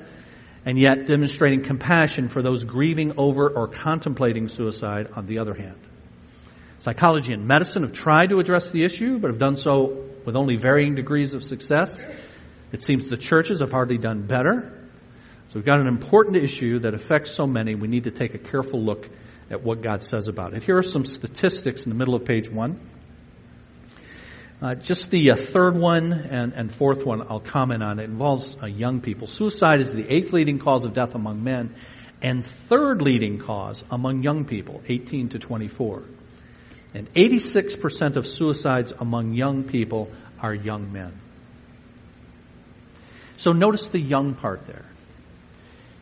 and 0.68 0.78
yet 0.78 1.06
demonstrating 1.06 1.62
compassion 1.62 2.28
for 2.28 2.42
those 2.42 2.62
grieving 2.62 3.14
over 3.16 3.48
or 3.48 3.68
contemplating 3.68 4.48
suicide 4.48 5.08
on 5.16 5.24
the 5.24 5.38
other 5.38 5.54
hand. 5.54 5.78
Psychology 6.78 7.32
and 7.32 7.48
medicine 7.48 7.84
have 7.84 7.94
tried 7.94 8.28
to 8.28 8.38
address 8.38 8.70
the 8.70 8.84
issue, 8.84 9.18
but 9.18 9.30
have 9.30 9.38
done 9.38 9.56
so 9.56 10.04
with 10.26 10.36
only 10.36 10.56
varying 10.56 10.94
degrees 10.94 11.32
of 11.32 11.42
success. 11.42 12.04
It 12.70 12.82
seems 12.82 13.08
the 13.08 13.16
churches 13.16 13.60
have 13.60 13.70
hardly 13.70 13.96
done 13.96 14.26
better. 14.26 14.90
So 15.48 15.54
we've 15.54 15.64
got 15.64 15.80
an 15.80 15.88
important 15.88 16.36
issue 16.36 16.80
that 16.80 16.92
affects 16.92 17.30
so 17.30 17.46
many. 17.46 17.74
We 17.74 17.88
need 17.88 18.04
to 18.04 18.10
take 18.10 18.34
a 18.34 18.38
careful 18.38 18.84
look 18.84 19.08
at 19.50 19.62
what 19.62 19.80
God 19.80 20.02
says 20.02 20.28
about 20.28 20.52
it. 20.52 20.64
Here 20.64 20.76
are 20.76 20.82
some 20.82 21.06
statistics 21.06 21.84
in 21.84 21.88
the 21.88 21.96
middle 21.96 22.14
of 22.14 22.26
page 22.26 22.50
one. 22.50 22.78
Uh, 24.60 24.74
just 24.74 25.12
the 25.12 25.30
uh, 25.30 25.36
third 25.36 25.76
one 25.76 26.12
and, 26.12 26.52
and, 26.52 26.74
fourth 26.74 27.06
one 27.06 27.22
I'll 27.22 27.38
comment 27.38 27.80
on. 27.80 28.00
It 28.00 28.04
involves 28.04 28.56
uh, 28.60 28.66
young 28.66 29.00
people. 29.00 29.28
Suicide 29.28 29.80
is 29.80 29.92
the 29.92 30.12
eighth 30.12 30.32
leading 30.32 30.58
cause 30.58 30.84
of 30.84 30.94
death 30.94 31.14
among 31.14 31.44
men 31.44 31.72
and 32.20 32.44
third 32.68 33.00
leading 33.00 33.38
cause 33.38 33.84
among 33.88 34.24
young 34.24 34.44
people, 34.44 34.82
18 34.88 35.28
to 35.30 35.38
24. 35.38 36.02
And 36.94 37.12
86% 37.14 38.16
of 38.16 38.26
suicides 38.26 38.92
among 38.98 39.34
young 39.34 39.62
people 39.62 40.10
are 40.40 40.52
young 40.52 40.92
men. 40.92 41.12
So 43.36 43.52
notice 43.52 43.88
the 43.88 44.00
young 44.00 44.34
part 44.34 44.66
there. 44.66 44.84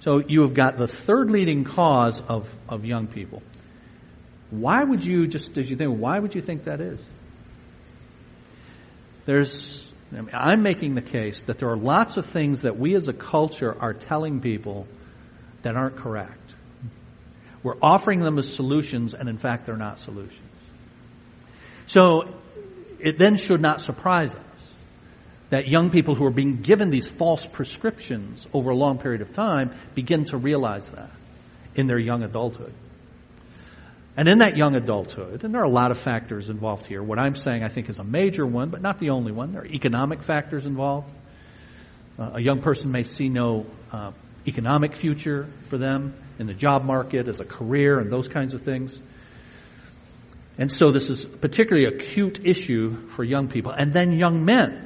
So 0.00 0.22
you 0.26 0.42
have 0.42 0.54
got 0.54 0.78
the 0.78 0.86
third 0.86 1.30
leading 1.30 1.64
cause 1.64 2.20
of, 2.20 2.50
of 2.68 2.86
young 2.86 3.08
people. 3.08 3.42
Why 4.50 4.82
would 4.82 5.04
you, 5.04 5.26
just 5.26 5.58
as 5.58 5.68
you 5.68 5.76
think, 5.76 5.98
why 5.98 6.18
would 6.18 6.34
you 6.34 6.40
think 6.40 6.64
that 6.64 6.80
is? 6.80 7.02
There's, 9.26 9.90
I 10.12 10.20
mean, 10.20 10.30
I'm 10.32 10.62
making 10.62 10.94
the 10.94 11.02
case 11.02 11.42
that 11.42 11.58
there 11.58 11.68
are 11.68 11.76
lots 11.76 12.16
of 12.16 12.26
things 12.26 12.62
that 12.62 12.78
we 12.78 12.94
as 12.94 13.08
a 13.08 13.12
culture 13.12 13.76
are 13.78 13.92
telling 13.92 14.40
people 14.40 14.86
that 15.62 15.76
aren't 15.76 15.96
correct. 15.96 16.54
We're 17.62 17.76
offering 17.82 18.20
them 18.20 18.38
as 18.38 18.54
solutions 18.54 19.12
and 19.14 19.28
in 19.28 19.38
fact 19.38 19.66
they're 19.66 19.76
not 19.76 19.98
solutions. 19.98 20.40
So 21.86 22.34
it 23.00 23.18
then 23.18 23.36
should 23.36 23.60
not 23.60 23.80
surprise 23.80 24.34
us 24.34 24.42
that 25.50 25.68
young 25.68 25.90
people 25.90 26.14
who 26.14 26.24
are 26.24 26.30
being 26.30 26.62
given 26.62 26.90
these 26.90 27.08
false 27.08 27.46
prescriptions 27.46 28.46
over 28.52 28.70
a 28.70 28.76
long 28.76 28.98
period 28.98 29.20
of 29.20 29.32
time 29.32 29.72
begin 29.94 30.24
to 30.24 30.36
realize 30.36 30.90
that 30.90 31.10
in 31.74 31.86
their 31.86 31.98
young 31.98 32.22
adulthood. 32.22 32.72
And 34.16 34.28
in 34.28 34.38
that 34.38 34.56
young 34.56 34.74
adulthood, 34.74 35.44
and 35.44 35.52
there 35.52 35.60
are 35.60 35.64
a 35.64 35.68
lot 35.68 35.90
of 35.90 35.98
factors 35.98 36.48
involved 36.48 36.86
here, 36.86 37.02
what 37.02 37.18
I'm 37.18 37.34
saying 37.34 37.62
I 37.62 37.68
think 37.68 37.90
is 37.90 37.98
a 37.98 38.04
major 38.04 38.46
one, 38.46 38.70
but 38.70 38.80
not 38.80 38.98
the 38.98 39.10
only 39.10 39.30
one. 39.30 39.52
There 39.52 39.62
are 39.62 39.66
economic 39.66 40.22
factors 40.22 40.64
involved. 40.64 41.12
Uh, 42.18 42.30
a 42.34 42.40
young 42.40 42.62
person 42.62 42.90
may 42.90 43.02
see 43.02 43.28
no 43.28 43.66
uh, 43.92 44.12
economic 44.46 44.94
future 44.94 45.46
for 45.64 45.76
them 45.76 46.14
in 46.38 46.46
the 46.46 46.54
job 46.54 46.82
market 46.82 47.28
as 47.28 47.40
a 47.40 47.44
career 47.44 47.98
and 47.98 48.10
those 48.10 48.26
kinds 48.26 48.54
of 48.54 48.62
things. 48.62 48.98
And 50.56 50.70
so 50.70 50.90
this 50.90 51.10
is 51.10 51.26
particularly 51.26 51.86
acute 51.86 52.40
issue 52.42 53.08
for 53.08 53.22
young 53.22 53.48
people. 53.48 53.72
And 53.72 53.92
then 53.92 54.12
young 54.12 54.46
men. 54.46 54.82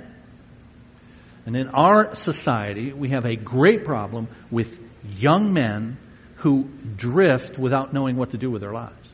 And 1.46 1.56
in 1.56 1.68
our 1.68 2.16
society, 2.16 2.92
we 2.92 3.10
have 3.10 3.24
a 3.24 3.36
great 3.36 3.84
problem 3.84 4.26
with 4.50 4.84
young 5.16 5.52
men 5.52 5.98
who 6.36 6.64
drift 6.96 7.58
without 7.58 7.92
knowing 7.92 8.16
what 8.16 8.30
to 8.30 8.38
do 8.38 8.50
with 8.50 8.62
their 8.62 8.72
lives. 8.72 9.09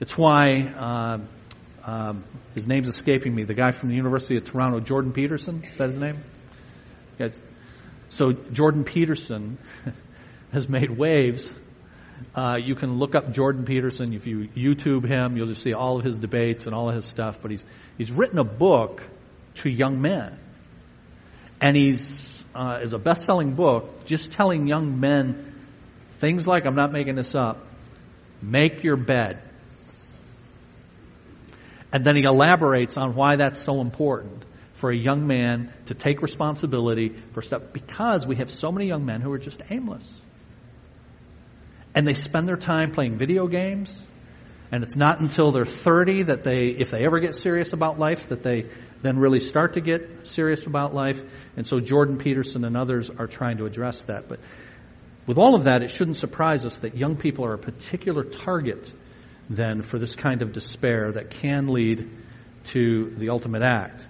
It's 0.00 0.16
why 0.16 0.62
uh, 0.62 1.18
um, 1.84 2.24
his 2.54 2.66
name's 2.66 2.86
escaping 2.86 3.34
me. 3.34 3.44
The 3.44 3.54
guy 3.54 3.72
from 3.72 3.88
the 3.88 3.96
University 3.96 4.36
of 4.36 4.44
Toronto, 4.44 4.80
Jordan 4.80 5.12
Peterson. 5.12 5.62
Is 5.62 5.76
that 5.78 5.88
his 5.88 5.98
name? 5.98 6.22
Guys, 7.18 7.40
so 8.08 8.32
Jordan 8.32 8.84
Peterson 8.84 9.58
has 10.52 10.68
made 10.68 10.90
waves. 10.90 11.52
Uh, 12.34 12.58
you 12.62 12.74
can 12.74 12.98
look 12.98 13.14
up 13.14 13.32
Jordan 13.32 13.64
Peterson. 13.64 14.12
If 14.12 14.26
you 14.26 14.48
YouTube 14.56 15.04
him, 15.04 15.36
you'll 15.36 15.46
just 15.46 15.62
see 15.62 15.72
all 15.72 15.98
of 15.98 16.04
his 16.04 16.18
debates 16.18 16.66
and 16.66 16.74
all 16.74 16.88
of 16.88 16.94
his 16.94 17.04
stuff. 17.04 17.40
But 17.42 17.50
he's 17.50 17.64
he's 17.96 18.12
written 18.12 18.38
a 18.38 18.44
book 18.44 19.02
to 19.56 19.70
young 19.70 20.00
men, 20.00 20.38
and 21.60 21.76
he's 21.76 22.44
uh, 22.54 22.80
is 22.82 22.92
a 22.92 22.98
best-selling 22.98 23.54
book 23.54 24.04
just 24.04 24.32
telling 24.32 24.66
young 24.66 25.00
men 25.00 25.54
things 26.12 26.46
like 26.46 26.66
I'm 26.66 26.76
not 26.76 26.92
making 26.92 27.14
this 27.14 27.34
up. 27.34 27.66
Make 28.42 28.84
your 28.84 28.96
bed. 28.96 29.42
And 31.92 32.04
then 32.04 32.16
he 32.16 32.24
elaborates 32.24 32.96
on 32.96 33.14
why 33.14 33.36
that's 33.36 33.62
so 33.62 33.80
important 33.80 34.44
for 34.74 34.90
a 34.90 34.96
young 34.96 35.26
man 35.26 35.72
to 35.86 35.94
take 35.94 36.22
responsibility 36.22 37.16
for 37.32 37.42
stuff 37.42 37.62
because 37.72 38.26
we 38.26 38.36
have 38.36 38.50
so 38.50 38.70
many 38.70 38.86
young 38.86 39.04
men 39.04 39.20
who 39.20 39.32
are 39.32 39.38
just 39.38 39.60
aimless. 39.70 40.08
And 41.94 42.06
they 42.06 42.14
spend 42.14 42.46
their 42.46 42.56
time 42.56 42.92
playing 42.92 43.16
video 43.16 43.48
games. 43.48 43.96
And 44.70 44.84
it's 44.84 44.96
not 44.96 45.20
until 45.20 45.50
they're 45.50 45.64
30 45.64 46.24
that 46.24 46.44
they, 46.44 46.68
if 46.68 46.90
they 46.90 47.04
ever 47.04 47.18
get 47.18 47.34
serious 47.34 47.72
about 47.72 47.98
life, 47.98 48.28
that 48.28 48.42
they 48.42 48.66
then 49.00 49.18
really 49.18 49.40
start 49.40 49.74
to 49.74 49.80
get 49.80 50.28
serious 50.28 50.64
about 50.66 50.94
life. 50.94 51.20
And 51.56 51.66
so 51.66 51.80
Jordan 51.80 52.18
Peterson 52.18 52.64
and 52.64 52.76
others 52.76 53.10
are 53.10 53.26
trying 53.26 53.56
to 53.58 53.64
address 53.64 54.04
that. 54.04 54.28
But 54.28 54.40
with 55.26 55.38
all 55.38 55.54
of 55.54 55.64
that, 55.64 55.82
it 55.82 55.90
shouldn't 55.90 56.16
surprise 56.18 56.64
us 56.64 56.78
that 56.80 56.96
young 56.96 57.16
people 57.16 57.46
are 57.46 57.54
a 57.54 57.58
particular 57.58 58.22
target 58.22 58.92
then 59.48 59.82
for 59.82 59.98
this 59.98 60.14
kind 60.14 60.42
of 60.42 60.52
despair 60.52 61.12
that 61.12 61.30
can 61.30 61.68
lead 61.68 62.10
to 62.64 63.14
the 63.16 63.30
ultimate 63.30 63.62
act. 63.62 64.06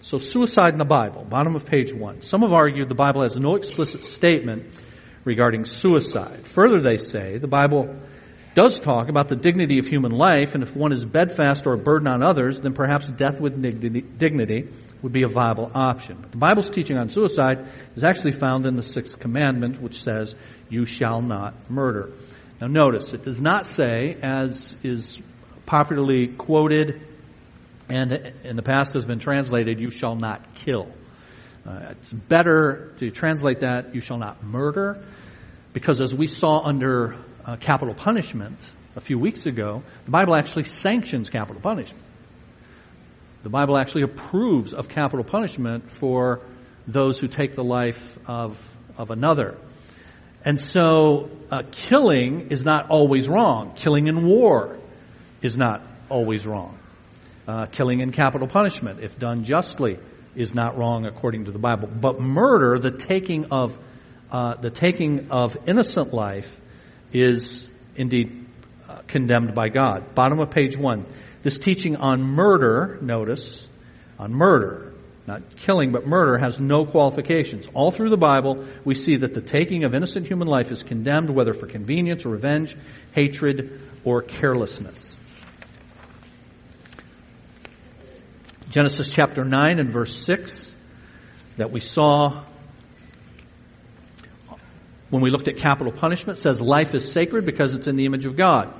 So 0.00 0.18
suicide 0.18 0.72
in 0.72 0.78
the 0.78 0.84
Bible, 0.84 1.24
bottom 1.24 1.56
of 1.56 1.66
page 1.66 1.92
one. 1.92 2.22
Some 2.22 2.42
have 2.42 2.52
argued 2.52 2.88
the 2.88 2.94
Bible 2.94 3.22
has 3.22 3.36
no 3.36 3.56
explicit 3.56 4.04
statement 4.04 4.74
regarding 5.24 5.64
suicide. 5.64 6.46
Further, 6.48 6.80
they 6.80 6.96
say 6.96 7.38
the 7.38 7.48
Bible 7.48 7.96
does 8.54 8.80
talk 8.80 9.08
about 9.08 9.28
the 9.28 9.36
dignity 9.36 9.78
of 9.78 9.86
human 9.86 10.10
life, 10.10 10.54
and 10.54 10.62
if 10.62 10.74
one 10.74 10.92
is 10.92 11.04
bedfast 11.04 11.66
or 11.66 11.74
a 11.74 11.78
burden 11.78 12.08
on 12.08 12.22
others, 12.22 12.58
then 12.58 12.72
perhaps 12.72 13.06
death 13.08 13.40
with 13.40 13.60
dignity 13.62 14.68
would 15.02 15.12
be 15.12 15.22
a 15.22 15.28
viable 15.28 15.70
option. 15.74 16.18
But 16.22 16.32
the 16.32 16.38
Bible's 16.38 16.70
teaching 16.70 16.96
on 16.96 17.08
suicide 17.08 17.68
is 17.94 18.02
actually 18.02 18.32
found 18.32 18.66
in 18.66 18.74
the 18.74 18.82
sixth 18.82 19.20
commandment, 19.20 19.80
which 19.80 20.02
says, 20.02 20.34
you 20.68 20.86
shall 20.86 21.20
not 21.20 21.70
murder. 21.70 22.12
Now 22.60 22.66
notice, 22.66 23.12
it 23.12 23.22
does 23.22 23.40
not 23.40 23.66
say, 23.66 24.16
as 24.22 24.74
is 24.82 25.20
popularly 25.66 26.28
quoted 26.28 27.02
and 27.88 28.12
in 28.44 28.56
the 28.56 28.62
past 28.62 28.94
has 28.94 29.06
been 29.06 29.18
translated, 29.18 29.80
you 29.80 29.90
shall 29.90 30.14
not 30.14 30.54
kill. 30.54 30.88
Uh, 31.66 31.88
it's 31.90 32.12
better 32.12 32.92
to 32.96 33.10
translate 33.10 33.60
that, 33.60 33.94
you 33.94 34.00
shall 34.00 34.18
not 34.18 34.42
murder, 34.42 35.02
because 35.72 36.00
as 36.00 36.14
we 36.14 36.26
saw 36.26 36.60
under 36.62 37.16
uh, 37.44 37.56
capital 37.56 37.94
punishment 37.94 38.58
a 38.96 39.00
few 39.00 39.18
weeks 39.18 39.46
ago, 39.46 39.82
the 40.04 40.10
Bible 40.10 40.34
actually 40.34 40.64
sanctions 40.64 41.30
capital 41.30 41.62
punishment. 41.62 42.04
The 43.42 43.50
Bible 43.50 43.78
actually 43.78 44.02
approves 44.02 44.74
of 44.74 44.88
capital 44.88 45.24
punishment 45.24 45.90
for 45.90 46.40
those 46.86 47.18
who 47.18 47.28
take 47.28 47.54
the 47.54 47.64
life 47.64 48.18
of, 48.26 48.58
of 48.98 49.10
another. 49.10 49.56
And 50.44 50.58
so, 50.58 51.30
uh, 51.50 51.62
killing 51.70 52.50
is 52.50 52.64
not 52.64 52.90
always 52.90 53.28
wrong. 53.28 53.72
Killing 53.74 54.06
in 54.06 54.26
war 54.26 54.78
is 55.42 55.56
not 55.56 55.82
always 56.08 56.46
wrong. 56.46 56.78
Uh, 57.46 57.66
killing 57.66 58.00
in 58.00 58.12
capital 58.12 58.46
punishment, 58.46 59.00
if 59.00 59.18
done 59.18 59.44
justly, 59.44 59.98
is 60.36 60.54
not 60.54 60.78
wrong 60.78 61.06
according 61.06 61.46
to 61.46 61.50
the 61.50 61.58
Bible. 61.58 61.88
But 61.88 62.20
murder, 62.20 62.78
the 62.78 62.90
taking 62.90 63.46
of 63.46 63.78
uh, 64.30 64.54
the 64.54 64.70
taking 64.70 65.30
of 65.30 65.56
innocent 65.66 66.12
life, 66.12 66.54
is 67.12 67.68
indeed 67.96 68.46
uh, 68.88 68.98
condemned 69.06 69.54
by 69.54 69.68
God. 69.68 70.14
Bottom 70.14 70.40
of 70.40 70.50
page 70.50 70.76
one. 70.76 71.06
This 71.42 71.56
teaching 71.56 71.96
on 71.96 72.22
murder, 72.22 72.98
notice, 73.00 73.66
on 74.18 74.32
murder, 74.32 74.87
not 75.28 75.56
killing, 75.56 75.92
but 75.92 76.06
murder, 76.06 76.38
has 76.38 76.58
no 76.58 76.86
qualifications. 76.86 77.68
All 77.74 77.90
through 77.90 78.10
the 78.10 78.16
Bible, 78.16 78.64
we 78.84 78.94
see 78.94 79.16
that 79.16 79.34
the 79.34 79.42
taking 79.42 79.84
of 79.84 79.94
innocent 79.94 80.26
human 80.26 80.48
life 80.48 80.72
is 80.72 80.82
condemned, 80.82 81.30
whether 81.30 81.52
for 81.54 81.66
convenience 81.66 82.24
or 82.24 82.30
revenge, 82.30 82.74
hatred, 83.12 83.80
or 84.04 84.22
carelessness. 84.22 85.14
Genesis 88.70 89.08
chapter 89.08 89.44
9 89.44 89.78
and 89.78 89.90
verse 89.90 90.16
6 90.16 90.74
that 91.58 91.70
we 91.70 91.80
saw 91.80 92.42
when 95.10 95.22
we 95.22 95.30
looked 95.30 95.48
at 95.48 95.56
capital 95.56 95.92
punishment 95.92 96.38
says 96.38 96.60
life 96.60 96.94
is 96.94 97.12
sacred 97.12 97.44
because 97.44 97.74
it's 97.74 97.86
in 97.86 97.96
the 97.96 98.06
image 98.06 98.26
of 98.26 98.36
God. 98.36 98.74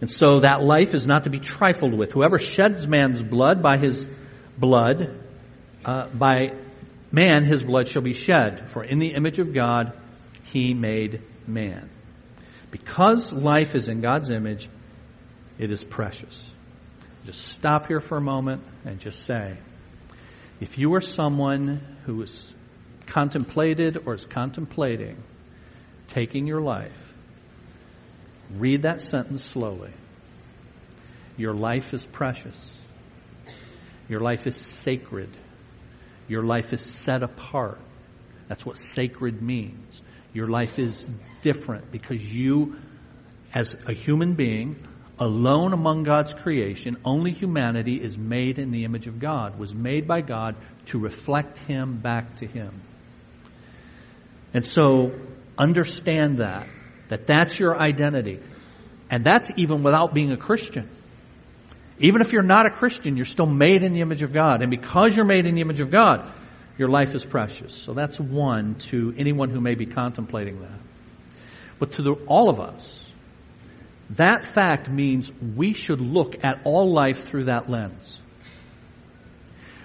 And 0.00 0.10
so 0.10 0.40
that 0.40 0.62
life 0.62 0.94
is 0.94 1.06
not 1.06 1.24
to 1.24 1.30
be 1.30 1.38
trifled 1.38 1.94
with. 1.94 2.12
Whoever 2.12 2.38
sheds 2.38 2.86
man's 2.86 3.22
blood 3.22 3.62
by 3.62 3.76
his 3.76 4.08
blood, 4.56 5.21
uh, 5.84 6.08
by 6.08 6.52
man 7.10 7.44
his 7.44 7.64
blood 7.64 7.88
shall 7.88 8.02
be 8.02 8.14
shed. 8.14 8.70
For 8.70 8.84
in 8.84 8.98
the 8.98 9.14
image 9.14 9.38
of 9.38 9.52
God 9.52 9.92
he 10.44 10.74
made 10.74 11.22
man. 11.46 11.90
Because 12.70 13.32
life 13.32 13.74
is 13.74 13.88
in 13.88 14.00
God's 14.00 14.30
image, 14.30 14.68
it 15.58 15.70
is 15.70 15.84
precious. 15.84 16.50
Just 17.24 17.46
stop 17.48 17.86
here 17.86 18.00
for 18.00 18.16
a 18.16 18.20
moment 18.20 18.62
and 18.84 18.98
just 18.98 19.24
say, 19.24 19.58
if 20.60 20.78
you 20.78 20.94
are 20.94 21.00
someone 21.00 21.80
who 22.06 22.22
is 22.22 22.54
contemplated 23.06 24.04
or 24.06 24.14
is 24.14 24.24
contemplating 24.24 25.22
taking 26.08 26.46
your 26.46 26.60
life, 26.60 27.14
read 28.56 28.82
that 28.82 29.00
sentence 29.00 29.44
slowly. 29.44 29.92
Your 31.36 31.54
life 31.54 31.94
is 31.94 32.04
precious. 32.04 32.70
Your 34.08 34.20
life 34.20 34.46
is 34.46 34.56
sacred. 34.56 35.30
Your 36.28 36.42
life 36.42 36.72
is 36.72 36.82
set 36.82 37.22
apart. 37.22 37.80
That's 38.48 38.64
what 38.64 38.76
sacred 38.76 39.42
means. 39.42 40.02
Your 40.32 40.46
life 40.46 40.78
is 40.78 41.08
different 41.42 41.90
because 41.90 42.22
you, 42.22 42.76
as 43.54 43.76
a 43.86 43.92
human 43.92 44.34
being, 44.34 44.76
alone 45.18 45.72
among 45.72 46.04
God's 46.04 46.34
creation, 46.34 46.96
only 47.04 47.32
humanity 47.32 48.02
is 48.02 48.16
made 48.16 48.58
in 48.58 48.70
the 48.70 48.84
image 48.84 49.06
of 49.06 49.18
God, 49.18 49.58
was 49.58 49.74
made 49.74 50.06
by 50.06 50.20
God 50.20 50.56
to 50.86 50.98
reflect 50.98 51.58
Him 51.58 51.98
back 51.98 52.36
to 52.36 52.46
Him. 52.46 52.80
And 54.54 54.64
so 54.64 55.12
Understand 55.58 56.38
that. 56.38 56.66
That 57.08 57.26
that's 57.26 57.58
your 57.58 57.80
identity. 57.80 58.40
And 59.10 59.24
that's 59.24 59.50
even 59.56 59.82
without 59.82 60.14
being 60.14 60.32
a 60.32 60.36
Christian. 60.36 60.88
Even 61.98 62.20
if 62.20 62.32
you're 62.32 62.42
not 62.42 62.66
a 62.66 62.70
Christian, 62.70 63.16
you're 63.16 63.24
still 63.24 63.46
made 63.46 63.82
in 63.82 63.92
the 63.92 64.00
image 64.00 64.22
of 64.22 64.32
God. 64.32 64.62
And 64.62 64.70
because 64.70 65.14
you're 65.14 65.24
made 65.24 65.46
in 65.46 65.54
the 65.54 65.60
image 65.60 65.80
of 65.80 65.90
God, 65.90 66.28
your 66.78 66.88
life 66.88 67.14
is 67.14 67.24
precious. 67.24 67.74
So 67.74 67.92
that's 67.92 68.18
one 68.18 68.76
to 68.90 69.14
anyone 69.16 69.50
who 69.50 69.60
may 69.60 69.74
be 69.74 69.86
contemplating 69.86 70.60
that. 70.60 70.78
But 71.78 71.92
to 71.92 72.02
the, 72.02 72.12
all 72.26 72.48
of 72.48 72.60
us, 72.60 73.10
that 74.10 74.44
fact 74.44 74.88
means 74.88 75.30
we 75.56 75.72
should 75.72 76.00
look 76.00 76.44
at 76.44 76.62
all 76.64 76.92
life 76.92 77.24
through 77.24 77.44
that 77.44 77.70
lens. 77.70 78.20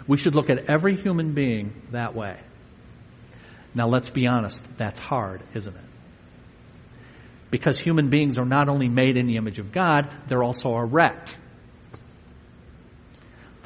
We 0.08 0.18
should 0.18 0.36
look 0.36 0.50
at 0.50 0.70
every 0.70 0.96
human 0.96 1.34
being 1.34 1.74
that 1.92 2.16
way. 2.16 2.38
Now 3.74 3.88
let's 3.88 4.10
be 4.10 4.28
honest, 4.28 4.64
that's 4.78 5.00
hard, 5.00 5.42
isn't 5.54 5.76
it? 5.76 5.82
Because 7.52 7.78
human 7.78 8.10
beings 8.10 8.38
are 8.38 8.46
not 8.46 8.70
only 8.70 8.90
made 8.90 9.18
in 9.18 9.28
the 9.28 9.38
image 9.38 9.60
of 9.60 9.72
God, 9.72 10.12
they're 10.28 10.44
also 10.44 10.74
a 10.74 10.86
wreck. 10.86 11.30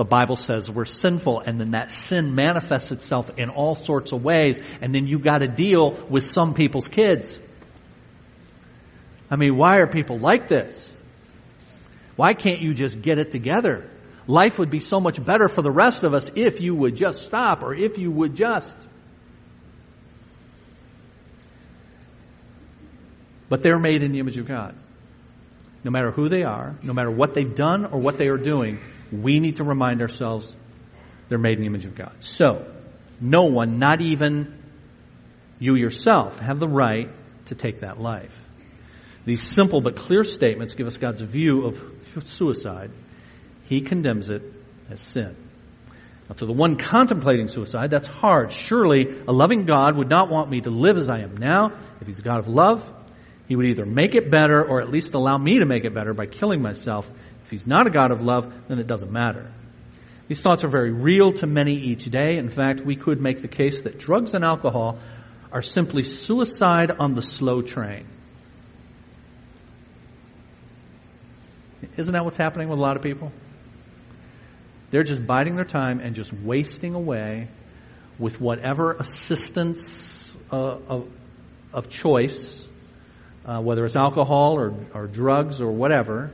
The 0.01 0.05
Bible 0.05 0.35
says 0.35 0.67
we're 0.67 0.85
sinful 0.85 1.41
and 1.41 1.59
then 1.59 1.71
that 1.71 1.91
sin 1.91 2.33
manifests 2.33 2.91
itself 2.91 3.37
in 3.37 3.51
all 3.51 3.75
sorts 3.75 4.13
of 4.13 4.23
ways 4.23 4.59
and 4.81 4.95
then 4.95 5.05
you 5.05 5.19
gotta 5.19 5.47
deal 5.47 5.91
with 6.09 6.23
some 6.23 6.55
people's 6.55 6.87
kids. 6.87 7.37
I 9.29 9.35
mean, 9.35 9.57
why 9.57 9.75
are 9.75 9.85
people 9.85 10.17
like 10.17 10.47
this? 10.47 10.91
Why 12.15 12.33
can't 12.33 12.61
you 12.61 12.73
just 12.73 12.99
get 13.03 13.19
it 13.19 13.29
together? 13.29 13.91
Life 14.25 14.57
would 14.57 14.71
be 14.71 14.79
so 14.79 14.99
much 14.99 15.23
better 15.23 15.47
for 15.47 15.61
the 15.61 15.69
rest 15.69 16.03
of 16.03 16.15
us 16.15 16.31
if 16.35 16.61
you 16.61 16.73
would 16.73 16.95
just 16.95 17.23
stop 17.23 17.61
or 17.61 17.75
if 17.75 17.99
you 17.99 18.09
would 18.09 18.33
just. 18.33 18.75
But 23.49 23.61
they're 23.61 23.77
made 23.77 24.01
in 24.01 24.13
the 24.13 24.17
image 24.19 24.39
of 24.39 24.47
God. 24.47 24.73
No 25.83 25.91
matter 25.91 26.09
who 26.09 26.27
they 26.27 26.41
are, 26.41 26.75
no 26.81 26.91
matter 26.91 27.11
what 27.11 27.35
they've 27.35 27.53
done 27.53 27.85
or 27.85 27.99
what 27.99 28.17
they 28.17 28.29
are 28.29 28.37
doing, 28.37 28.79
we 29.11 29.39
need 29.39 29.57
to 29.57 29.63
remind 29.63 30.01
ourselves 30.01 30.55
they're 31.29 31.37
made 31.37 31.57
in 31.57 31.61
the 31.61 31.67
image 31.67 31.85
of 31.85 31.95
God. 31.95 32.13
So, 32.19 32.65
no 33.19 33.43
one, 33.45 33.79
not 33.79 34.01
even 34.01 34.57
you 35.59 35.75
yourself, 35.75 36.39
have 36.39 36.59
the 36.59 36.67
right 36.67 37.09
to 37.45 37.55
take 37.55 37.81
that 37.81 37.99
life. 37.99 38.37
These 39.25 39.41
simple 39.41 39.81
but 39.81 39.95
clear 39.95 40.23
statements 40.23 40.73
give 40.73 40.87
us 40.87 40.97
God's 40.97 41.21
view 41.21 41.65
of 41.65 41.79
suicide. 42.25 42.91
He 43.65 43.81
condemns 43.81 44.29
it 44.29 44.41
as 44.89 44.99
sin. 44.99 45.35
Now, 46.27 46.35
to 46.35 46.45
the 46.45 46.53
one 46.53 46.77
contemplating 46.77 47.47
suicide, 47.47 47.91
that's 47.91 48.07
hard. 48.07 48.51
Surely 48.51 49.21
a 49.27 49.31
loving 49.31 49.65
God 49.65 49.95
would 49.97 50.09
not 50.09 50.29
want 50.29 50.49
me 50.49 50.61
to 50.61 50.69
live 50.69 50.97
as 50.97 51.09
I 51.09 51.19
am 51.19 51.37
now. 51.37 51.71
If 51.99 52.07
He's 52.07 52.19
a 52.19 52.23
God 52.23 52.39
of 52.39 52.47
love, 52.47 52.83
he 53.51 53.57
would 53.57 53.65
either 53.65 53.85
make 53.85 54.15
it 54.15 54.31
better 54.31 54.63
or 54.63 54.81
at 54.81 54.89
least 54.89 55.13
allow 55.13 55.37
me 55.37 55.59
to 55.59 55.65
make 55.65 55.83
it 55.83 55.93
better 55.93 56.13
by 56.13 56.25
killing 56.25 56.61
myself. 56.61 57.05
If 57.51 57.59
he's 57.59 57.67
not 57.67 57.85
a 57.85 57.89
God 57.89 58.11
of 58.11 58.21
love, 58.21 58.53
then 58.69 58.79
it 58.79 58.87
doesn't 58.87 59.11
matter. 59.11 59.51
These 60.29 60.41
thoughts 60.41 60.63
are 60.63 60.69
very 60.69 60.93
real 60.93 61.33
to 61.33 61.45
many 61.45 61.75
each 61.75 62.05
day. 62.05 62.37
In 62.37 62.49
fact, 62.49 62.79
we 62.79 62.95
could 62.95 63.19
make 63.19 63.41
the 63.41 63.49
case 63.49 63.81
that 63.81 63.99
drugs 63.99 64.33
and 64.35 64.45
alcohol 64.45 64.99
are 65.51 65.61
simply 65.61 66.03
suicide 66.03 66.91
on 66.97 67.13
the 67.13 67.21
slow 67.21 67.61
train. 67.61 68.05
Isn't 71.97 72.13
that 72.13 72.23
what's 72.23 72.37
happening 72.37 72.69
with 72.69 72.79
a 72.79 72.81
lot 72.81 72.95
of 72.95 73.03
people? 73.03 73.33
They're 74.91 75.03
just 75.03 75.27
biding 75.27 75.57
their 75.57 75.65
time 75.65 75.99
and 75.99 76.15
just 76.15 76.31
wasting 76.31 76.95
away 76.95 77.49
with 78.17 78.39
whatever 78.39 78.93
assistance 78.93 80.33
uh, 80.53 80.77
of, 80.87 81.09
of 81.73 81.89
choice 81.89 82.65
uh, 83.45 83.59
whether 83.59 83.85
it's 83.85 83.95
alcohol 83.95 84.53
or, 84.57 84.73
or 84.93 85.07
drugs 85.07 85.61
or 85.61 85.71
whatever, 85.71 86.31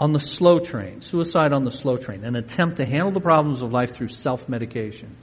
on 0.00 0.14
the 0.14 0.20
slow 0.20 0.58
train, 0.58 1.02
suicide 1.02 1.52
on 1.52 1.64
the 1.64 1.70
slow 1.70 1.98
train, 1.98 2.24
an 2.24 2.34
attempt 2.34 2.78
to 2.78 2.86
handle 2.86 3.10
the 3.10 3.20
problems 3.20 3.60
of 3.60 3.70
life 3.70 3.92
through 3.92 4.08
self-medication. 4.08 5.14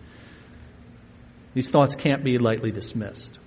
These 1.56 1.72
thoughts 1.72 1.96
can't 1.96 2.24
be 2.24 2.38
lightly 2.38 2.72
dismissed. 2.72 3.40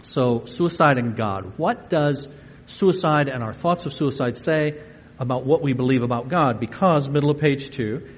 So, 0.00 0.46
suicide 0.46 0.96
and 0.96 1.14
God. 1.14 1.58
What 1.58 1.90
does 1.90 2.28
suicide 2.64 3.28
and 3.28 3.42
our 3.44 3.52
thoughts 3.52 3.84
of 3.84 3.92
suicide 3.92 4.38
say 4.38 4.80
about 5.18 5.44
what 5.44 5.60
we 5.60 5.74
believe 5.74 6.02
about 6.02 6.30
God? 6.30 6.60
Because, 6.60 7.06
middle 7.08 7.30
of 7.30 7.38
page 7.38 7.70
two, 7.70 8.08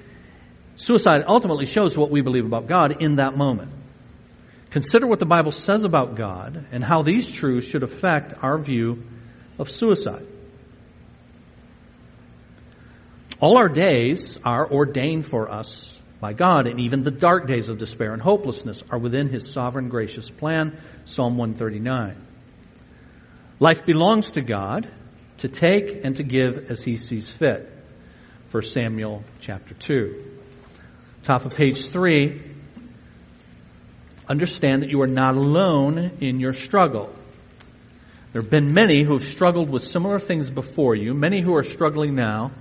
suicide 0.75 1.23
ultimately 1.27 1.65
shows 1.65 1.97
what 1.97 2.11
we 2.11 2.21
believe 2.21 2.45
about 2.45 2.67
God 2.67 3.01
in 3.01 3.17
that 3.17 3.35
moment. 3.35 3.73
Consider 4.69 5.05
what 5.05 5.19
the 5.19 5.25
Bible 5.25 5.51
says 5.51 5.83
about 5.83 6.15
God 6.15 6.67
and 6.71 6.81
how 6.81 7.01
these 7.01 7.29
truths 7.29 7.67
should 7.67 7.83
affect 7.83 8.33
our 8.41 8.57
view 8.57 9.03
of 9.59 9.69
suicide. 9.69 10.25
All 13.41 13.57
our 13.57 13.69
days 13.69 14.37
are 14.45 14.71
ordained 14.71 15.25
for 15.25 15.49
us 15.49 15.99
by 16.19 16.33
God, 16.33 16.67
and 16.67 16.79
even 16.79 17.01
the 17.01 17.09
dark 17.09 17.47
days 17.47 17.69
of 17.69 17.79
despair 17.79 18.13
and 18.13 18.21
hopelessness 18.21 18.83
are 18.91 18.99
within 18.99 19.29
His 19.29 19.51
sovereign 19.51 19.89
gracious 19.89 20.29
plan. 20.29 20.77
Psalm 21.05 21.37
139. 21.37 22.15
Life 23.59 23.83
belongs 23.83 24.31
to 24.31 24.41
God 24.41 24.87
to 25.37 25.47
take 25.47 26.05
and 26.05 26.15
to 26.17 26.23
give 26.23 26.69
as 26.69 26.83
He 26.83 26.97
sees 26.97 27.31
fit. 27.31 27.67
1 28.51 28.61
Samuel 28.61 29.23
chapter 29.39 29.73
2. 29.73 30.37
Top 31.23 31.45
of 31.45 31.55
page 31.55 31.89
3, 31.89 32.41
understand 34.29 34.83
that 34.83 34.89
you 34.89 35.01
are 35.01 35.07
not 35.07 35.35
alone 35.35 36.11
in 36.21 36.39
your 36.39 36.53
struggle. 36.53 37.11
There 38.33 38.41
have 38.43 38.51
been 38.51 38.75
many 38.75 39.01
who 39.01 39.17
have 39.17 39.27
struggled 39.27 39.71
with 39.71 39.81
similar 39.81 40.19
things 40.19 40.51
before 40.51 40.93
you, 40.93 41.15
many 41.15 41.41
who 41.41 41.55
are 41.55 41.63
struggling 41.63 42.13
now, 42.13 42.51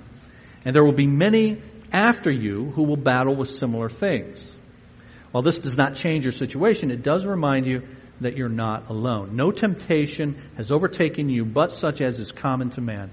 and 0.65 0.75
there 0.75 0.85
will 0.85 0.93
be 0.93 1.07
many 1.07 1.61
after 1.93 2.31
you 2.31 2.71
who 2.71 2.83
will 2.83 2.97
battle 2.97 3.35
with 3.35 3.51
similar 3.51 3.89
things. 3.89 4.57
While 5.33 5.43
this 5.43 5.59
does 5.59 5.77
not 5.77 5.95
change 5.95 6.25
your 6.25 6.33
situation, 6.33 6.91
it 6.91 7.03
does 7.03 7.25
remind 7.25 7.67
you 7.67 7.83
that 8.21 8.37
you're 8.37 8.49
not 8.49 8.91
alone. 8.91 9.37
No 9.37 9.51
temptation 9.51 10.41
has 10.57 10.71
overtaken 10.71 11.29
you 11.29 11.45
but 11.45 11.73
such 11.73 12.01
as 12.01 12.19
is 12.21 12.33
common 12.33 12.71
to 12.71 12.81
man. 12.81 13.11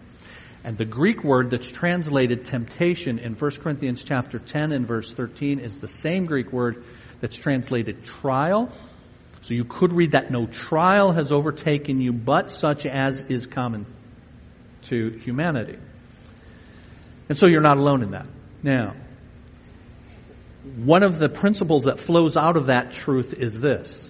And 0.64 0.78
the 0.78 0.86
Greek 0.86 1.24
word 1.24 1.52
that's 1.52 1.70
translated 1.70 2.46
temptation 2.46 3.20
in 3.20 3.36
1 3.36 3.52
Corinthians 3.52 4.04
chapter 4.04 4.40
10 4.40 4.74
and 4.74 4.86
verse 4.86 5.10
13 5.10 5.60
is 5.60 5.78
the 5.78 5.88
same 5.88 6.26
Greek 6.26 6.52
word 6.52 6.84
that's 7.20 7.38
translated 7.38 8.04
trial. 8.04 8.70
So 9.44 9.54
you 9.54 9.64
could 9.64 9.94
read 9.94 10.12
that 10.12 10.30
no 10.30 10.46
trial 10.46 11.12
has 11.14 11.32
overtaken 11.32 12.02
you 12.02 12.12
but 12.12 12.52
such 12.52 12.86
as 12.86 13.22
is 13.22 13.48
common 13.48 13.86
to 14.84 15.12
humanity. 15.12 15.78
And 17.30 17.38
so 17.38 17.48
you're 17.48 17.62
not 17.62 17.78
alone 17.78 18.04
in 18.04 18.12
that. 18.12 18.28
Now, 18.64 18.96
one 20.76 21.04
of 21.04 21.20
the 21.20 21.30
principles 21.30 21.86
that 21.86 22.00
flows 22.00 22.36
out 22.36 22.58
of 22.58 22.68
that 22.68 22.92
truth 22.92 23.34
is 23.34 23.60
this. 23.60 24.10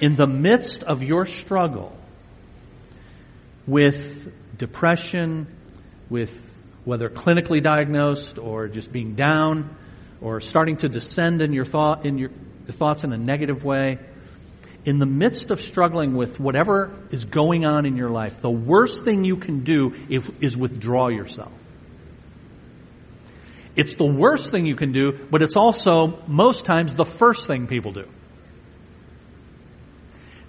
In 0.00 0.16
the 0.16 0.26
midst 0.26 0.82
of 0.82 1.02
your 1.02 1.26
struggle 1.26 1.96
with 3.66 4.32
depression, 4.56 5.46
with 6.08 6.32
whether 6.84 7.08
clinically 7.08 7.62
diagnosed 7.62 8.38
or 8.38 8.68
just 8.68 8.92
being 8.92 9.14
down 9.14 9.76
or 10.20 10.40
starting 10.40 10.76
to 10.78 10.88
descend 10.88 11.42
in 11.42 11.52
your 11.52 11.64
thought, 11.64 12.06
in 12.06 12.18
your, 12.18 12.30
thoughts 12.68 13.04
in 13.04 13.12
a 13.12 13.18
negative 13.18 13.64
way, 13.64 13.98
in 14.84 14.98
the 14.98 15.06
midst 15.06 15.50
of 15.50 15.60
struggling 15.60 16.14
with 16.14 16.40
whatever 16.40 16.90
is 17.10 17.24
going 17.24 17.66
on 17.66 17.84
in 17.84 17.96
your 17.96 18.08
life, 18.08 18.40
the 18.40 18.50
worst 18.50 19.04
thing 19.04 19.24
you 19.24 19.36
can 19.36 19.64
do 19.64 19.94
is 20.40 20.56
withdraw 20.56 21.08
yourself. 21.08 21.52
It's 23.76 23.94
the 23.94 24.06
worst 24.06 24.50
thing 24.50 24.66
you 24.66 24.74
can 24.74 24.92
do, 24.92 25.12
but 25.30 25.42
it's 25.42 25.56
also 25.56 26.22
most 26.26 26.64
times 26.64 26.94
the 26.94 27.04
first 27.04 27.46
thing 27.46 27.66
people 27.66 27.92
do. 27.92 28.08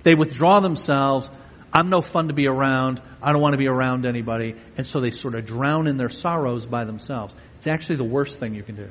They 0.03 0.15
withdraw 0.15 0.59
themselves. 0.59 1.29
I'm 1.71 1.89
no 1.89 2.01
fun 2.01 2.27
to 2.27 2.33
be 2.33 2.47
around. 2.47 3.01
I 3.21 3.31
don't 3.31 3.41
want 3.41 3.53
to 3.53 3.57
be 3.57 3.67
around 3.67 4.05
anybody. 4.05 4.55
And 4.77 4.85
so 4.85 4.99
they 4.99 5.11
sort 5.11 5.35
of 5.35 5.45
drown 5.45 5.87
in 5.87 5.97
their 5.97 6.09
sorrows 6.09 6.65
by 6.65 6.85
themselves. 6.85 7.35
It's 7.57 7.67
actually 7.67 7.97
the 7.97 8.03
worst 8.03 8.39
thing 8.39 8.55
you 8.55 8.63
can 8.63 8.75
do. 8.75 8.89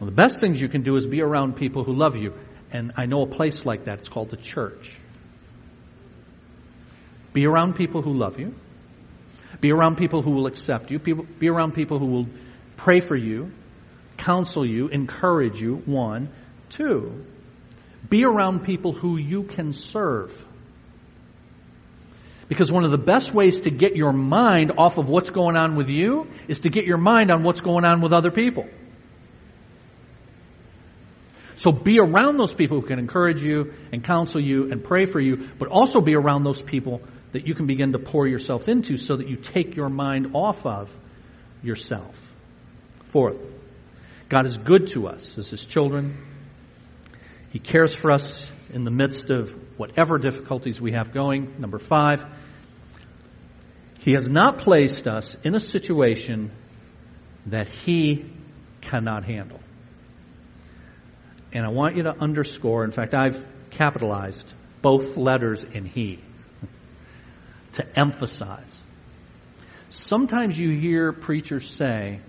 The 0.00 0.10
best 0.12 0.40
things 0.40 0.60
you 0.60 0.68
can 0.68 0.82
do 0.82 0.96
is 0.96 1.06
be 1.06 1.22
around 1.22 1.56
people 1.56 1.84
who 1.84 1.92
love 1.92 2.16
you. 2.16 2.34
And 2.70 2.92
I 2.96 3.06
know 3.06 3.22
a 3.22 3.26
place 3.26 3.66
like 3.66 3.84
that. 3.84 3.98
It's 3.98 4.08
called 4.08 4.30
the 4.30 4.36
church. 4.36 4.96
Be 7.32 7.46
around 7.46 7.74
people 7.74 8.02
who 8.02 8.14
love 8.14 8.38
you. 8.38 8.54
Be 9.60 9.72
around 9.72 9.96
people 9.96 10.22
who 10.22 10.30
will 10.30 10.46
accept 10.46 10.90
you. 10.90 10.98
Be 10.98 11.48
around 11.48 11.72
people 11.72 11.98
who 11.98 12.06
will 12.06 12.26
pray 12.76 13.00
for 13.00 13.16
you, 13.16 13.50
counsel 14.16 14.64
you, 14.64 14.88
encourage 14.88 15.60
you. 15.60 15.82
One. 15.84 16.28
Two. 16.70 17.24
Be 18.08 18.24
around 18.24 18.64
people 18.64 18.92
who 18.92 19.16
you 19.16 19.42
can 19.42 19.72
serve. 19.72 20.44
Because 22.48 22.72
one 22.72 22.84
of 22.84 22.90
the 22.90 22.98
best 22.98 23.34
ways 23.34 23.62
to 23.62 23.70
get 23.70 23.96
your 23.96 24.12
mind 24.12 24.72
off 24.78 24.96
of 24.96 25.08
what's 25.08 25.30
going 25.30 25.56
on 25.56 25.76
with 25.76 25.90
you 25.90 26.28
is 26.46 26.60
to 26.60 26.70
get 26.70 26.84
your 26.84 26.96
mind 26.96 27.30
on 27.30 27.42
what's 27.42 27.60
going 27.60 27.84
on 27.84 28.00
with 28.00 28.12
other 28.12 28.30
people. 28.30 28.66
So 31.56 31.72
be 31.72 31.98
around 31.98 32.36
those 32.36 32.54
people 32.54 32.80
who 32.80 32.86
can 32.86 32.98
encourage 33.00 33.42
you 33.42 33.74
and 33.92 34.04
counsel 34.04 34.40
you 34.40 34.70
and 34.70 34.82
pray 34.82 35.06
for 35.06 35.18
you, 35.18 35.48
but 35.58 35.68
also 35.68 36.00
be 36.00 36.14
around 36.14 36.44
those 36.44 36.62
people 36.62 37.02
that 37.32 37.46
you 37.46 37.54
can 37.54 37.66
begin 37.66 37.92
to 37.92 37.98
pour 37.98 38.26
yourself 38.26 38.68
into 38.68 38.96
so 38.96 39.16
that 39.16 39.28
you 39.28 39.36
take 39.36 39.76
your 39.76 39.88
mind 39.88 40.30
off 40.34 40.64
of 40.64 40.94
yourself. 41.62 42.16
Fourth, 43.06 43.38
God 44.28 44.46
is 44.46 44.56
good 44.56 44.88
to 44.88 45.08
us 45.08 45.38
as 45.38 45.50
His 45.50 45.64
children. 45.64 46.16
He 47.50 47.58
cares 47.58 47.94
for 47.94 48.10
us 48.10 48.50
in 48.72 48.84
the 48.84 48.90
midst 48.90 49.30
of 49.30 49.54
whatever 49.78 50.18
difficulties 50.18 50.80
we 50.80 50.92
have 50.92 51.12
going. 51.12 51.56
Number 51.58 51.78
five, 51.78 52.24
He 54.00 54.12
has 54.12 54.28
not 54.28 54.58
placed 54.58 55.08
us 55.08 55.36
in 55.44 55.54
a 55.54 55.60
situation 55.60 56.50
that 57.46 57.68
He 57.68 58.26
cannot 58.80 59.24
handle. 59.24 59.60
And 61.52 61.64
I 61.64 61.70
want 61.70 61.96
you 61.96 62.02
to 62.02 62.14
underscore, 62.14 62.84
in 62.84 62.90
fact, 62.90 63.14
I've 63.14 63.46
capitalized 63.70 64.52
both 64.82 65.16
letters 65.16 65.64
in 65.64 65.86
He 65.86 66.20
to 67.72 67.98
emphasize. 67.98 68.76
Sometimes 69.90 70.58
you 70.58 70.70
hear 70.70 71.12
preachers 71.12 71.68
say, 71.68 72.20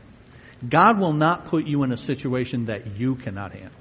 God 0.67 0.99
will 0.99 1.13
not 1.13 1.45
put 1.45 1.65
you 1.65 1.84
in 1.84 1.91
a 1.91 1.97
situation 1.97 2.65
that 2.65 2.97
you 2.97 3.15
cannot 3.15 3.54
handle. 3.54 3.71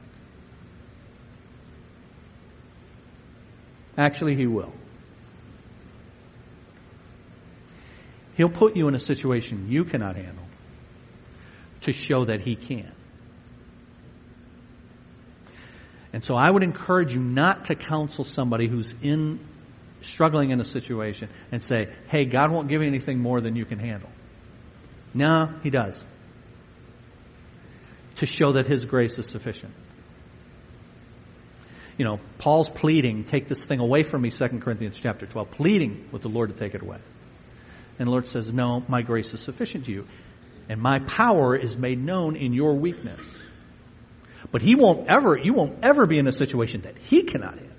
Actually, 3.97 4.37
He 4.37 4.47
will. 4.47 4.73
He'll 8.37 8.49
put 8.49 8.77
you 8.77 8.87
in 8.87 8.94
a 8.94 9.01
situation 9.01 9.66
you 9.68 9.85
cannot 9.85 10.14
handle 10.14 10.44
to 11.81 11.92
show 11.92 12.25
that 12.25 12.40
He 12.40 12.55
can. 12.55 12.92
And 16.12 16.23
so 16.23 16.37
I 16.37 16.49
would 16.51 16.62
encourage 16.62 17.12
you 17.12 17.21
not 17.21 17.66
to 17.66 17.75
counsel 17.75 18.25
somebody 18.25 18.68
who's 18.68 18.94
in, 19.03 19.40
struggling 20.01 20.51
in 20.51 20.61
a 20.61 20.65
situation 20.65 21.29
and 21.51 21.63
say, 21.63 21.93
hey, 22.09 22.25
God 22.25 22.51
won't 22.51 22.69
give 22.69 22.83
you 22.83 22.89
anything 22.89 23.19
more 23.19 23.41
than 23.41 23.57
you 23.57 23.65
can 23.65 23.79
handle. 23.79 24.11
No, 25.15 25.49
He 25.63 25.71
does. 25.71 26.03
To 28.17 28.27
show 28.27 28.53
that 28.53 28.67
His 28.67 28.85
grace 28.85 29.19
is 29.19 29.27
sufficient. 29.27 29.75
You 31.97 32.05
know, 32.05 32.21
Paul's 32.39 32.71
pleading, 32.71 33.25
take 33.25 33.49
this 33.49 33.65
thing 33.65 33.81
away 33.81 34.05
from 34.05 34.23
me, 34.23 34.31
2 34.31 34.61
Corinthians 34.61 34.99
chapter 34.99 35.27
12, 35.27 35.51
pleading 35.51 36.09
with 36.13 36.23
the 36.23 36.29
Lord 36.29 36.51
to 36.51 36.55
take 36.55 36.75
it 36.75 36.83
away. 36.83 36.99
And 37.99 38.07
the 38.07 38.11
Lord 38.13 38.27
says, 38.27 38.53
no, 38.53 38.85
my 38.87 39.03
grace 39.03 39.35
is 39.35 39.41
sufficient 39.41 39.87
to 39.87 39.93
you. 39.93 40.07
And 40.69 40.81
my 40.81 41.01
power 41.01 41.57
is 41.57 41.77
made 41.77 41.99
known 41.99 42.37
in 42.37 42.53
your 42.53 42.75
weakness. 42.75 43.21
But 44.53 44.63
he 44.63 44.77
won't 44.77 45.11
ever, 45.11 45.37
you 45.37 45.53
won't 45.53 45.83
ever 45.83 46.07
be 46.07 46.19
in 46.19 46.29
a 46.29 46.33
situation 46.33 46.83
that 46.83 46.97
he 46.97 47.23
cannot 47.23 47.55
handle. 47.55 47.77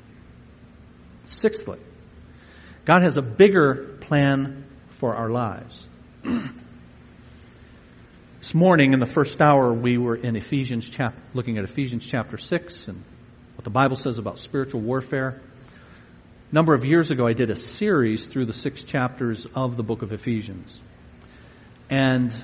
Sixthly, 1.23 1.79
God 2.89 3.03
has 3.03 3.17
a 3.17 3.21
bigger 3.21 3.97
plan 4.01 4.65
for 4.97 5.13
our 5.13 5.29
lives. 5.29 5.87
this 8.39 8.55
morning 8.55 8.93
in 8.93 8.99
the 8.99 9.05
first 9.05 9.39
hour 9.39 9.71
we 9.71 9.99
were 9.99 10.15
in 10.15 10.35
Ephesians 10.35 10.89
chapter, 10.89 11.21
looking 11.35 11.59
at 11.59 11.63
Ephesians 11.63 12.03
chapter 12.03 12.39
6 12.39 12.87
and 12.87 13.03
what 13.53 13.63
the 13.63 13.69
Bible 13.69 13.95
says 13.95 14.17
about 14.17 14.39
spiritual 14.39 14.81
warfare. 14.81 15.39
A 16.51 16.55
number 16.55 16.73
of 16.73 16.83
years 16.83 17.11
ago 17.11 17.27
I 17.27 17.33
did 17.33 17.51
a 17.51 17.55
series 17.55 18.25
through 18.25 18.45
the 18.45 18.53
six 18.53 18.81
chapters 18.81 19.45
of 19.45 19.77
the 19.77 19.83
book 19.83 20.01
of 20.01 20.11
Ephesians. 20.11 20.81
And 21.91 22.35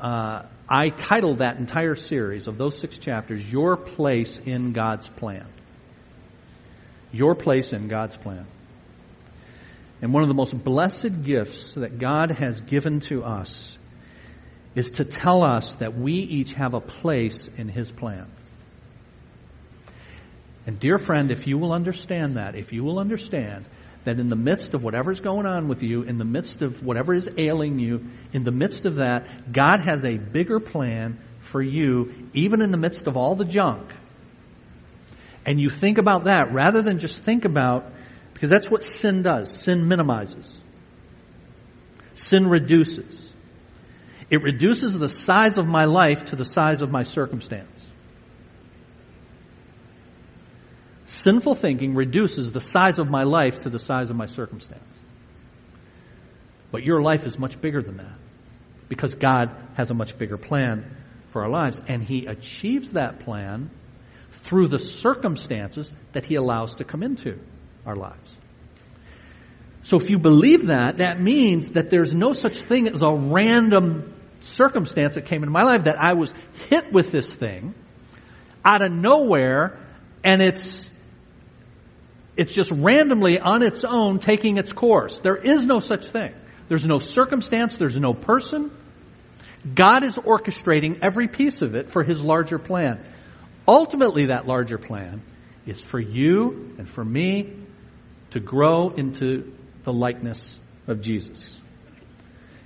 uh, 0.00 0.44
I 0.66 0.88
titled 0.88 1.40
that 1.40 1.58
entire 1.58 1.94
series 1.94 2.46
of 2.46 2.56
those 2.56 2.78
six 2.78 2.96
chapters, 2.96 3.46
Your 3.52 3.76
Place 3.76 4.38
in 4.38 4.72
God's 4.72 5.08
Plan. 5.08 5.44
Your 7.12 7.34
place 7.34 7.74
in 7.74 7.88
God's 7.88 8.16
plan. 8.16 8.46
And 10.02 10.14
one 10.14 10.22
of 10.22 10.28
the 10.28 10.34
most 10.34 10.62
blessed 10.64 11.22
gifts 11.22 11.74
that 11.74 11.98
God 11.98 12.30
has 12.30 12.60
given 12.60 13.00
to 13.00 13.22
us 13.22 13.76
is 14.74 14.92
to 14.92 15.04
tell 15.04 15.42
us 15.42 15.74
that 15.76 15.96
we 15.98 16.14
each 16.14 16.52
have 16.52 16.74
a 16.74 16.80
place 16.80 17.48
in 17.56 17.68
His 17.68 17.90
plan. 17.90 18.26
And 20.66 20.78
dear 20.78 20.98
friend, 20.98 21.30
if 21.30 21.46
you 21.46 21.58
will 21.58 21.72
understand 21.72 22.36
that, 22.36 22.54
if 22.54 22.72
you 22.72 22.84
will 22.84 22.98
understand 22.98 23.66
that 24.04 24.18
in 24.18 24.28
the 24.28 24.36
midst 24.36 24.72
of 24.72 24.82
whatever's 24.82 25.20
going 25.20 25.44
on 25.44 25.68
with 25.68 25.82
you, 25.82 26.02
in 26.02 26.16
the 26.16 26.24
midst 26.24 26.62
of 26.62 26.82
whatever 26.82 27.12
is 27.12 27.28
ailing 27.36 27.78
you, 27.78 28.06
in 28.32 28.44
the 28.44 28.52
midst 28.52 28.86
of 28.86 28.96
that, 28.96 29.52
God 29.52 29.80
has 29.80 30.04
a 30.04 30.16
bigger 30.16 30.60
plan 30.60 31.18
for 31.40 31.60
you, 31.60 32.28
even 32.32 32.62
in 32.62 32.70
the 32.70 32.76
midst 32.76 33.06
of 33.06 33.16
all 33.16 33.34
the 33.34 33.44
junk. 33.44 33.90
And 35.44 35.60
you 35.60 35.70
think 35.70 35.98
about 35.98 36.24
that 36.24 36.52
rather 36.52 36.82
than 36.82 36.98
just 36.98 37.18
think 37.18 37.44
about, 37.44 37.92
because 38.40 38.48
that's 38.48 38.70
what 38.70 38.82
sin 38.82 39.22
does. 39.22 39.52
Sin 39.52 39.86
minimizes. 39.86 40.62
Sin 42.14 42.48
reduces. 42.48 43.30
It 44.30 44.42
reduces 44.42 44.98
the 44.98 45.10
size 45.10 45.58
of 45.58 45.66
my 45.66 45.84
life 45.84 46.24
to 46.26 46.36
the 46.36 46.46
size 46.46 46.80
of 46.80 46.90
my 46.90 47.02
circumstance. 47.02 47.86
Sinful 51.04 51.56
thinking 51.56 51.94
reduces 51.94 52.50
the 52.50 52.62
size 52.62 52.98
of 52.98 53.10
my 53.10 53.24
life 53.24 53.58
to 53.60 53.68
the 53.68 53.78
size 53.78 54.08
of 54.08 54.16
my 54.16 54.24
circumstance. 54.24 54.98
But 56.70 56.82
your 56.82 57.02
life 57.02 57.26
is 57.26 57.38
much 57.38 57.60
bigger 57.60 57.82
than 57.82 57.98
that 57.98 58.16
because 58.88 59.12
God 59.12 59.54
has 59.74 59.90
a 59.90 59.94
much 59.94 60.16
bigger 60.16 60.38
plan 60.38 60.96
for 61.28 61.42
our 61.42 61.50
lives 61.50 61.78
and 61.88 62.02
He 62.02 62.24
achieves 62.24 62.92
that 62.92 63.20
plan 63.20 63.68
through 64.30 64.68
the 64.68 64.78
circumstances 64.78 65.92
that 66.12 66.24
He 66.24 66.36
allows 66.36 66.76
to 66.76 66.84
come 66.84 67.02
into 67.02 67.38
our 67.86 67.96
lives. 67.96 68.30
So 69.82 69.96
if 69.96 70.10
you 70.10 70.18
believe 70.18 70.66
that, 70.66 70.98
that 70.98 71.20
means 71.20 71.72
that 71.72 71.90
there's 71.90 72.14
no 72.14 72.32
such 72.32 72.58
thing 72.58 72.88
as 72.88 73.02
a 73.02 73.10
random 73.10 74.14
circumstance 74.40 75.14
that 75.14 75.26
came 75.26 75.42
into 75.42 75.52
my 75.52 75.62
life 75.62 75.84
that 75.84 75.98
I 75.98 76.14
was 76.14 76.32
hit 76.68 76.92
with 76.92 77.10
this 77.10 77.34
thing 77.34 77.74
out 78.64 78.82
of 78.82 78.92
nowhere 78.92 79.78
and 80.22 80.42
it's 80.42 80.90
it's 82.36 82.52
just 82.52 82.70
randomly 82.70 83.38
on 83.38 83.62
its 83.62 83.84
own 83.84 84.18
taking 84.18 84.56
its 84.56 84.72
course. 84.72 85.20
There 85.20 85.36
is 85.36 85.66
no 85.66 85.78
such 85.78 86.06
thing. 86.06 86.32
There's 86.68 86.86
no 86.86 86.98
circumstance. 86.98 87.74
There's 87.74 87.98
no 87.98 88.14
person. 88.14 88.70
God 89.74 90.04
is 90.04 90.16
orchestrating 90.16 91.00
every 91.02 91.28
piece 91.28 91.60
of 91.60 91.74
it 91.74 91.90
for 91.90 92.02
His 92.02 92.22
larger 92.22 92.58
plan. 92.58 93.04
Ultimately, 93.68 94.26
that 94.26 94.46
larger 94.46 94.78
plan 94.78 95.20
is 95.66 95.80
for 95.80 96.00
you 96.00 96.74
and 96.78 96.88
for 96.88 97.04
me 97.04 97.52
to 98.30 98.40
grow 98.40 98.90
into 98.90 99.52
the 99.84 99.92
likeness 99.92 100.58
of 100.86 101.00
Jesus. 101.00 101.60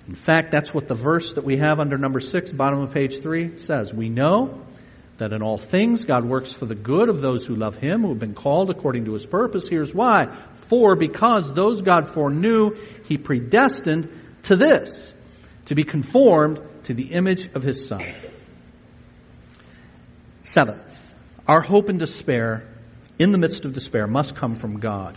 In 0.09 0.14
fact, 0.14 0.50
that's 0.50 0.74
what 0.74 0.87
the 0.87 0.94
verse 0.94 1.35
that 1.35 1.44
we 1.44 1.57
have 1.57 1.81
under 1.81 1.96
number 1.96 2.20
six, 2.20 2.50
bottom 2.50 2.81
of 2.81 2.92
page 2.92 3.22
three, 3.22 3.59
says. 3.59 3.92
We 3.92 4.11
know 4.11 4.61
that 5.16 5.33
in 5.33 5.42
all 5.42 5.59
things 5.59 6.05
God 6.05 6.24
works 6.24 6.53
for 6.53 6.66
the 6.66 6.74
good 6.74 7.09
of 7.09 7.22
those 7.22 7.46
who 7.46 7.57
love 7.57 7.77
Him, 7.77 8.03
who 8.03 8.11
have 8.11 8.18
been 8.18 8.35
called 8.35 8.68
according 8.70 9.07
to 9.07 9.14
His 9.14 9.24
purpose. 9.24 9.68
Here's 9.68 9.94
why. 9.94 10.35
For 10.55 10.96
because 10.96 11.55
those 11.55 11.81
God 11.83 12.09
foreknew, 12.09 12.77
He 13.07 13.16
predestined 13.16 14.11
to 14.44 14.57
this, 14.57 15.14
to 15.66 15.74
be 15.74 15.85
conformed 15.85 16.61
to 16.85 16.94
the 16.94 17.12
image 17.12 17.55
of 17.55 17.62
His 17.62 17.87
Son. 17.87 18.05
Seventh, 20.42 21.14
our 21.48 21.62
hope 21.62 21.88
and 21.88 21.98
despair 21.98 22.68
in 23.18 23.33
the 23.33 23.38
midst 23.38 23.64
of 23.64 23.72
despair 23.72 24.07
must 24.07 24.35
come 24.35 24.57
from 24.57 24.81
God. 24.81 25.16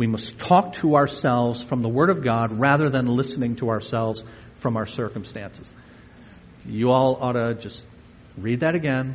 We 0.00 0.06
must 0.06 0.38
talk 0.38 0.72
to 0.76 0.96
ourselves 0.96 1.60
from 1.60 1.82
the 1.82 1.88
Word 1.90 2.08
of 2.08 2.24
God 2.24 2.58
rather 2.58 2.88
than 2.88 3.04
listening 3.04 3.56
to 3.56 3.68
ourselves 3.68 4.24
from 4.54 4.78
our 4.78 4.86
circumstances. 4.86 5.70
You 6.64 6.90
all 6.90 7.18
ought 7.20 7.32
to 7.32 7.52
just 7.52 7.84
read 8.38 8.60
that 8.60 8.74
again. 8.74 9.14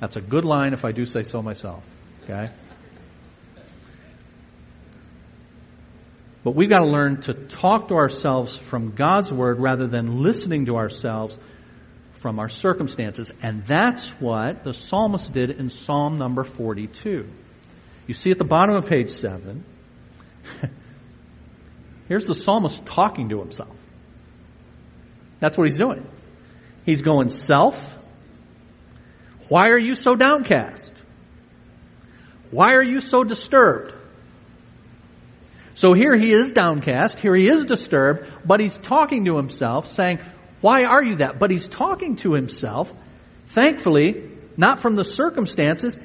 That's 0.00 0.16
a 0.16 0.22
good 0.22 0.46
line 0.46 0.72
if 0.72 0.86
I 0.86 0.92
do 0.92 1.04
say 1.04 1.24
so 1.24 1.42
myself. 1.42 1.84
Okay? 2.22 2.50
But 6.42 6.52
we've 6.52 6.70
got 6.70 6.78
to 6.78 6.90
learn 6.90 7.20
to 7.20 7.34
talk 7.34 7.88
to 7.88 7.96
ourselves 7.96 8.56
from 8.56 8.92
God's 8.94 9.30
Word 9.30 9.60
rather 9.60 9.86
than 9.86 10.22
listening 10.22 10.64
to 10.66 10.76
ourselves 10.76 11.38
from 12.12 12.38
our 12.38 12.48
circumstances. 12.48 13.30
And 13.42 13.66
that's 13.66 14.08
what 14.22 14.64
the 14.64 14.72
psalmist 14.72 15.34
did 15.34 15.50
in 15.50 15.68
Psalm 15.68 16.16
number 16.16 16.44
42. 16.44 17.28
You 18.06 18.14
see 18.14 18.30
at 18.30 18.38
the 18.38 18.44
bottom 18.44 18.74
of 18.74 18.88
page 18.88 19.10
7, 19.10 19.66
Here's 22.08 22.24
the 22.24 22.34
psalmist 22.34 22.84
talking 22.86 23.30
to 23.30 23.40
himself. 23.40 23.76
That's 25.40 25.58
what 25.58 25.68
he's 25.68 25.76
doing. 25.76 26.06
He's 26.84 27.02
going, 27.02 27.30
self, 27.30 27.96
why 29.48 29.70
are 29.70 29.78
you 29.78 29.94
so 29.94 30.16
downcast? 30.16 30.94
Why 32.50 32.74
are 32.74 32.82
you 32.82 33.00
so 33.00 33.24
disturbed? 33.24 33.94
So 35.74 35.92
here 35.92 36.14
he 36.14 36.30
is 36.30 36.52
downcast, 36.52 37.18
here 37.18 37.34
he 37.34 37.48
is 37.48 37.64
disturbed, 37.64 38.28
but 38.44 38.60
he's 38.60 38.76
talking 38.76 39.24
to 39.24 39.36
himself 39.36 39.88
saying, 39.88 40.20
why 40.60 40.84
are 40.84 41.02
you 41.02 41.16
that? 41.16 41.38
But 41.38 41.50
he's 41.50 41.66
talking 41.66 42.16
to 42.16 42.32
himself, 42.32 42.92
thankfully, 43.48 44.30
not 44.56 44.78
from 44.78 44.94
the 44.94 45.04
circumstances, 45.04 45.98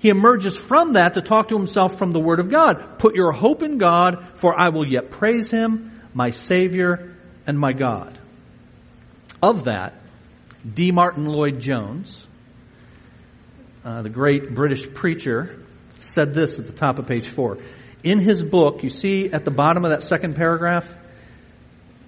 he 0.00 0.08
emerges 0.08 0.56
from 0.56 0.94
that 0.94 1.14
to 1.14 1.20
talk 1.20 1.48
to 1.48 1.56
himself 1.56 1.98
from 1.98 2.12
the 2.12 2.20
Word 2.20 2.40
of 2.40 2.48
God. 2.48 2.98
Put 2.98 3.14
your 3.14 3.32
hope 3.32 3.62
in 3.62 3.76
God, 3.76 4.26
for 4.36 4.58
I 4.58 4.70
will 4.70 4.88
yet 4.88 5.10
praise 5.10 5.50
Him, 5.50 6.00
my 6.14 6.30
Savior 6.30 7.14
and 7.46 7.58
my 7.58 7.74
God. 7.74 8.18
Of 9.42 9.64
that, 9.64 9.92
D. 10.64 10.90
Martyn 10.90 11.26
Lloyd 11.26 11.60
Jones, 11.60 12.26
uh, 13.84 14.00
the 14.00 14.08
great 14.08 14.54
British 14.54 14.90
preacher, 14.94 15.62
said 15.98 16.32
this 16.32 16.58
at 16.58 16.66
the 16.66 16.72
top 16.72 16.98
of 16.98 17.06
page 17.06 17.28
four. 17.28 17.58
In 18.02 18.20
his 18.20 18.42
book, 18.42 18.82
you 18.82 18.88
see 18.88 19.30
at 19.30 19.44
the 19.44 19.50
bottom 19.50 19.84
of 19.84 19.90
that 19.90 20.02
second 20.02 20.34
paragraph, 20.34 20.90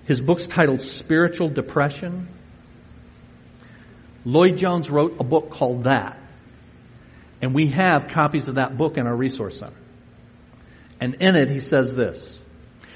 his 0.07 0.19
book's 0.19 0.47
titled 0.47 0.81
Spiritual 0.81 1.51
Depression. 1.51 2.27
Lloyd 4.25 4.57
Jones 4.57 4.89
wrote 4.89 5.17
a 5.21 5.25
book 5.25 5.51
called 5.51 5.85
that. 5.85 6.22
And 7.43 7.53
we 7.55 7.67
have 7.69 8.07
copies 8.07 8.47
of 8.49 8.55
that 8.55 8.79
book 8.79 8.97
in 8.97 9.07
our 9.07 9.15
resource 9.15 9.59
center. 9.59 9.77
And 11.01 11.17
in 11.21 11.35
it, 11.35 11.51
he 11.51 11.59
says 11.59 11.97
this. 11.97 12.39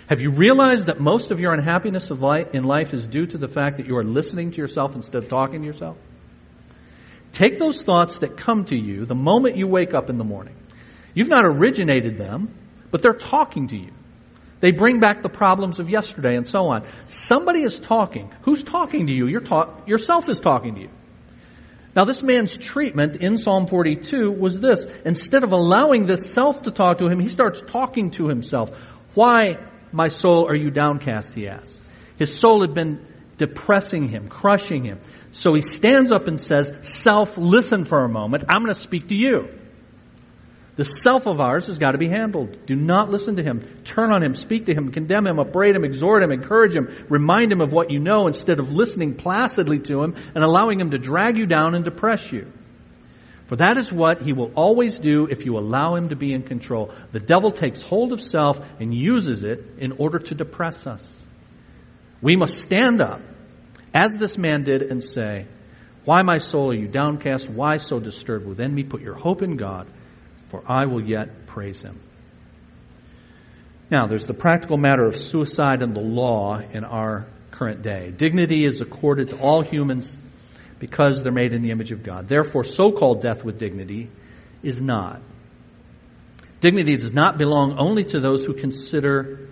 Have 0.08 0.20
you 0.20 0.30
realized 0.30 0.86
that 0.86 1.00
most 1.00 1.32
of 1.32 1.40
your 1.40 1.52
unhappiness 1.52 2.12
of 2.12 2.22
life, 2.22 2.54
in 2.54 2.62
life 2.62 2.94
is 2.94 3.08
due 3.08 3.26
to 3.26 3.38
the 3.38 3.48
fact 3.48 3.78
that 3.78 3.86
you 3.86 3.96
are 3.96 4.04
listening 4.04 4.52
to 4.52 4.58
yourself 4.58 4.94
instead 4.94 5.24
of 5.24 5.28
talking 5.28 5.62
to 5.62 5.66
yourself? 5.66 5.96
Take 7.32 7.58
those 7.58 7.82
thoughts 7.82 8.20
that 8.20 8.36
come 8.36 8.64
to 8.66 8.78
you 8.78 9.04
the 9.04 9.16
moment 9.16 9.56
you 9.56 9.66
wake 9.66 9.92
up 9.92 10.08
in 10.08 10.16
the 10.16 10.24
morning. 10.24 10.56
You've 11.12 11.28
not 11.28 11.44
originated 11.44 12.16
them, 12.16 12.54
but 12.92 13.02
they're 13.02 13.14
talking 13.14 13.66
to 13.68 13.76
you. 13.76 13.90
They 14.60 14.70
bring 14.70 15.00
back 15.00 15.22
the 15.22 15.28
problems 15.28 15.80
of 15.80 15.90
yesterday 15.90 16.36
and 16.36 16.46
so 16.46 16.66
on. 16.66 16.84
Somebody 17.08 17.62
is 17.62 17.80
talking. 17.80 18.32
Who's 18.42 18.62
talking 18.62 19.08
to 19.08 19.12
you? 19.12 19.40
Talk, 19.40 19.88
yourself 19.88 20.28
is 20.28 20.38
talking 20.38 20.76
to 20.76 20.80
you. 20.82 20.90
Now 21.96 22.04
this 22.04 22.22
man's 22.22 22.54
treatment 22.54 23.16
in 23.16 23.38
Psalm 23.38 23.66
42 23.66 24.30
was 24.30 24.60
this. 24.60 24.86
Instead 25.06 25.44
of 25.44 25.52
allowing 25.52 26.04
this 26.04 26.30
self 26.30 26.62
to 26.62 26.70
talk 26.70 26.98
to 26.98 27.08
him, 27.08 27.18
he 27.18 27.30
starts 27.30 27.62
talking 27.62 28.10
to 28.12 28.28
himself. 28.28 28.68
Why, 29.14 29.56
my 29.92 30.08
soul, 30.08 30.46
are 30.46 30.54
you 30.54 30.70
downcast? 30.70 31.32
He 31.32 31.48
asks. 31.48 31.80
His 32.18 32.38
soul 32.38 32.60
had 32.60 32.74
been 32.74 33.06
depressing 33.38 34.08
him, 34.08 34.28
crushing 34.28 34.84
him. 34.84 35.00
So 35.32 35.54
he 35.54 35.62
stands 35.62 36.12
up 36.12 36.28
and 36.28 36.38
says, 36.38 36.76
self, 36.82 37.38
listen 37.38 37.86
for 37.86 38.04
a 38.04 38.08
moment. 38.08 38.44
I'm 38.48 38.62
going 38.62 38.74
to 38.74 38.80
speak 38.80 39.08
to 39.08 39.14
you. 39.14 39.48
The 40.76 40.84
self 40.84 41.26
of 41.26 41.40
ours 41.40 41.68
has 41.68 41.78
got 41.78 41.92
to 41.92 41.98
be 41.98 42.08
handled. 42.08 42.66
Do 42.66 42.74
not 42.74 43.10
listen 43.10 43.36
to 43.36 43.42
him. 43.42 43.80
Turn 43.84 44.14
on 44.14 44.22
him, 44.22 44.34
speak 44.34 44.66
to 44.66 44.74
him, 44.74 44.92
condemn 44.92 45.26
him, 45.26 45.38
upbraid 45.38 45.74
him, 45.74 45.84
exhort 45.84 46.22
him, 46.22 46.30
encourage 46.30 46.76
him, 46.76 47.06
remind 47.08 47.50
him 47.50 47.62
of 47.62 47.72
what 47.72 47.90
you 47.90 47.98
know 47.98 48.26
instead 48.26 48.60
of 48.60 48.72
listening 48.72 49.14
placidly 49.14 49.78
to 49.80 50.02
him 50.02 50.14
and 50.34 50.44
allowing 50.44 50.78
him 50.78 50.90
to 50.90 50.98
drag 50.98 51.38
you 51.38 51.46
down 51.46 51.74
and 51.74 51.84
depress 51.84 52.30
you. 52.30 52.52
For 53.46 53.56
that 53.56 53.78
is 53.78 53.90
what 53.90 54.20
he 54.20 54.34
will 54.34 54.52
always 54.54 54.98
do 54.98 55.26
if 55.30 55.46
you 55.46 55.56
allow 55.56 55.94
him 55.94 56.10
to 56.10 56.16
be 56.16 56.34
in 56.34 56.42
control. 56.42 56.92
The 57.12 57.20
devil 57.20 57.52
takes 57.52 57.80
hold 57.80 58.12
of 58.12 58.20
self 58.20 58.60
and 58.78 58.94
uses 58.94 59.44
it 59.44 59.64
in 59.78 59.92
order 59.92 60.18
to 60.18 60.34
depress 60.34 60.86
us. 60.86 61.16
We 62.20 62.36
must 62.36 62.60
stand 62.60 63.00
up, 63.00 63.22
as 63.94 64.14
this 64.16 64.36
man 64.36 64.64
did, 64.64 64.82
and 64.82 65.02
say, 65.02 65.46
Why, 66.04 66.22
my 66.22 66.38
soul, 66.38 66.72
are 66.72 66.74
you 66.74 66.88
downcast? 66.88 67.48
Why 67.48 67.78
so 67.78 67.98
disturbed 67.98 68.46
within 68.46 68.74
me? 68.74 68.82
Put 68.82 69.00
your 69.00 69.14
hope 69.14 69.42
in 69.42 69.56
God 69.56 69.86
for 70.48 70.62
I 70.66 70.86
will 70.86 71.02
yet 71.02 71.46
praise 71.46 71.80
him. 71.80 72.00
Now, 73.90 74.06
there's 74.06 74.26
the 74.26 74.34
practical 74.34 74.76
matter 74.76 75.04
of 75.04 75.16
suicide 75.16 75.82
and 75.82 75.94
the 75.94 76.00
law 76.00 76.58
in 76.58 76.84
our 76.84 77.26
current 77.52 77.82
day. 77.82 78.12
Dignity 78.16 78.64
is 78.64 78.80
accorded 78.80 79.30
to 79.30 79.38
all 79.38 79.62
humans 79.62 80.16
because 80.78 81.22
they're 81.22 81.32
made 81.32 81.52
in 81.52 81.62
the 81.62 81.70
image 81.70 81.92
of 81.92 82.02
God. 82.02 82.28
Therefore, 82.28 82.64
so-called 82.64 83.22
death 83.22 83.44
with 83.44 83.58
dignity 83.58 84.10
is 84.62 84.80
not. 84.80 85.20
Dignity 86.60 86.96
does 86.96 87.12
not 87.12 87.38
belong 87.38 87.78
only 87.78 88.02
to 88.04 88.20
those 88.20 88.44
who 88.44 88.54
consider 88.54 89.48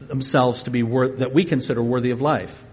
themselves 0.00 0.64
to 0.64 0.70
be 0.70 0.82
worth, 0.82 1.18
that 1.18 1.32
we 1.32 1.44
consider 1.44 1.82
worthy 1.82 2.10
of 2.10 2.20
life. 2.20 2.64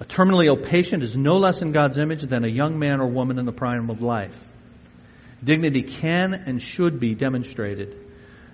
A 0.00 0.04
terminally 0.04 0.46
ill 0.46 0.56
patient 0.56 1.02
is 1.02 1.16
no 1.16 1.36
less 1.36 1.62
in 1.62 1.72
God's 1.72 1.98
image 1.98 2.22
than 2.22 2.44
a 2.44 2.48
young 2.48 2.78
man 2.78 3.00
or 3.00 3.06
woman 3.06 3.38
in 3.38 3.44
the 3.44 3.52
prime 3.52 3.88
of 3.90 4.02
life. 4.02 4.36
Dignity 5.42 5.82
can 5.82 6.34
and 6.34 6.62
should 6.62 7.00
be 7.00 7.14
demonstrated 7.14 7.96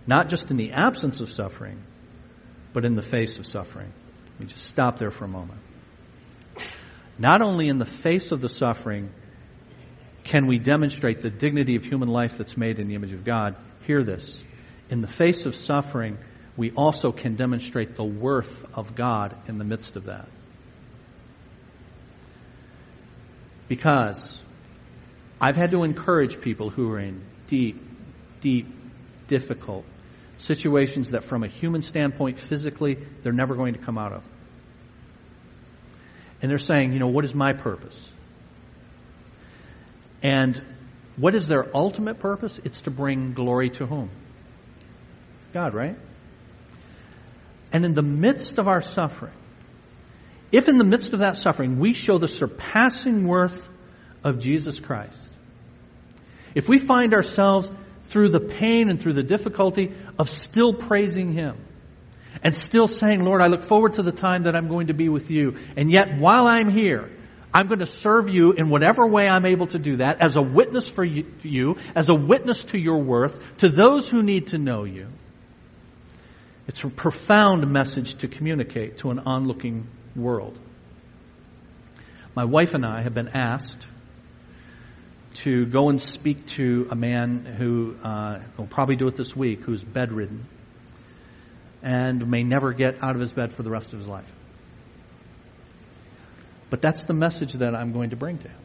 not 0.07 0.29
just 0.29 0.51
in 0.51 0.57
the 0.57 0.72
absence 0.72 1.20
of 1.20 1.33
suffering, 1.33 1.83
but 2.72 2.85
in 2.85 2.94
the 2.94 3.03
face 3.03 3.38
of 3.38 3.46
suffering. 3.46 3.92
Let 4.35 4.40
me 4.40 4.46
just 4.46 4.66
stop 4.66 4.99
there 4.99 5.11
for 5.11 5.25
a 5.25 5.29
moment. 5.29 5.61
Not 7.18 7.42
only 7.42 7.68
in 7.68 7.79
the 7.79 7.87
face 7.87 8.31
of 8.31 8.40
the 8.40 8.49
suffering 8.49 9.11
can 10.22 10.46
we 10.46 10.59
demonstrate 10.59 11.22
the 11.22 11.31
dignity 11.31 11.77
of 11.77 11.85
human 11.85 12.09
life 12.09 12.37
that's 12.37 12.57
made 12.57 12.81
in 12.81 12.88
the 12.88 12.96
image 12.96 13.12
of 13.12 13.25
God. 13.25 13.55
Hear 13.87 14.03
this. 14.03 14.42
In 14.90 15.01
the 15.01 15.07
face 15.07 15.46
of 15.46 15.55
suffering, 15.55 16.18
we 16.57 16.72
also 16.72 17.12
can 17.12 17.37
demonstrate 17.37 17.94
the 17.94 18.05
worth 18.05 18.66
of 18.75 18.96
God 18.96 19.37
in 19.46 19.59
the 19.59 19.64
midst 19.64 19.94
of 19.94 20.07
that. 20.07 20.29
Because 23.68 24.40
I've 25.40 25.57
had 25.57 25.70
to 25.72 25.83
encourage 25.83 26.40
people 26.40 26.70
who 26.70 26.90
are 26.92 26.99
in 26.99 27.22
deep, 27.46 27.81
deep, 28.40 28.66
difficult 29.29 29.85
situations 30.38 31.11
that 31.11 31.25
from 31.25 31.42
a 31.42 31.46
human 31.46 31.83
standpoint, 31.83 32.38
physically, 32.38 32.99
they're 33.22 33.33
never 33.33 33.55
going 33.55 33.75
to 33.75 33.81
come 33.81 33.99
out 33.99 34.12
of. 34.12 34.22
And 36.42 36.51
they're 36.51 36.59
saying, 36.59 36.92
you 36.92 36.99
know, 36.99 37.09
what 37.09 37.25
is 37.25 37.35
my 37.35 37.53
purpose? 37.53 38.11
And 40.22 40.62
what 41.16 41.35
is 41.35 41.46
their 41.46 41.75
ultimate 41.75 42.18
purpose? 42.18 42.61
It's 42.64 42.83
to 42.83 42.90
bring 42.90 43.33
glory 43.33 43.70
to 43.70 43.87
whom? 43.87 44.11
God, 45.55 45.72
right? 45.72 45.96
And 47.72 47.85
in 47.85 47.94
the 47.94 48.03
midst 48.03 48.59
of 48.59 48.68
our 48.68 48.83
suffering, 48.83 49.33
if 50.53 50.68
in 50.68 50.79
the 50.79 50.85
midst 50.85 51.12
of 51.12 51.20
that 51.20 51.37
suffering 51.37 51.79
we 51.79 51.92
show 51.92 52.18
the 52.18 52.29
surpassing 52.29 53.27
worth 53.27 53.68
of 54.26 54.40
Jesus 54.40 54.80
Christ. 54.80 55.32
If 56.54 56.68
we 56.68 56.78
find 56.78 57.14
ourselves 57.14 57.70
through 58.04 58.30
the 58.30 58.40
pain 58.40 58.90
and 58.90 59.00
through 59.00 59.12
the 59.12 59.22
difficulty 59.22 59.94
of 60.18 60.28
still 60.28 60.74
praising 60.74 61.32
Him 61.32 61.56
and 62.42 62.54
still 62.54 62.88
saying, 62.88 63.24
Lord, 63.24 63.40
I 63.40 63.46
look 63.46 63.62
forward 63.62 63.94
to 63.94 64.02
the 64.02 64.12
time 64.12 64.42
that 64.42 64.56
I'm 64.56 64.68
going 64.68 64.88
to 64.88 64.94
be 64.94 65.08
with 65.08 65.30
you. 65.30 65.56
And 65.76 65.90
yet 65.90 66.18
while 66.18 66.48
I'm 66.48 66.68
here, 66.68 67.08
I'm 67.54 67.68
going 67.68 67.78
to 67.78 67.86
serve 67.86 68.28
you 68.28 68.52
in 68.52 68.68
whatever 68.68 69.06
way 69.06 69.28
I'm 69.28 69.46
able 69.46 69.68
to 69.68 69.78
do 69.78 69.96
that 69.96 70.20
as 70.20 70.36
a 70.36 70.42
witness 70.42 70.88
for 70.88 71.04
you, 71.04 71.76
as 71.94 72.08
a 72.08 72.14
witness 72.14 72.64
to 72.66 72.78
your 72.78 72.98
worth, 72.98 73.40
to 73.58 73.68
those 73.68 74.08
who 74.08 74.24
need 74.24 74.48
to 74.48 74.58
know 74.58 74.82
you. 74.84 75.06
It's 76.66 76.82
a 76.82 76.88
profound 76.88 77.70
message 77.70 78.16
to 78.16 78.28
communicate 78.28 78.98
to 78.98 79.10
an 79.10 79.20
onlooking 79.20 79.86
world. 80.16 80.58
My 82.34 82.44
wife 82.44 82.74
and 82.74 82.84
I 82.84 83.02
have 83.02 83.14
been 83.14 83.28
asked 83.28 83.86
to 85.37 85.66
go 85.66 85.88
and 85.88 86.01
speak 86.01 86.46
to 86.46 86.88
a 86.90 86.94
man 86.94 87.44
who 87.44 87.96
uh, 88.03 88.40
will 88.57 88.66
probably 88.66 88.96
do 88.96 89.07
it 89.07 89.16
this 89.16 89.35
week, 89.37 89.62
who's 89.62 89.85
bedridden 89.85 90.46
and 91.83 92.29
may 92.29 92.42
never 92.42 92.72
get 92.72 93.03
out 93.03 93.14
of 93.14 93.20
his 93.20 93.33
bed 93.33 93.53
for 93.53 93.62
the 93.62 93.70
rest 93.70 93.92
of 93.92 94.01
his 94.01 94.09
life. 94.09 94.31
But 96.68 96.83
that's 96.83 97.05
the 97.05 97.12
message 97.12 97.53
that 97.55 97.77
I'm 97.77 97.92
going 97.92 98.11
to 98.11 98.16
bring 98.16 98.38
to 98.38 98.49
him. 98.49 98.59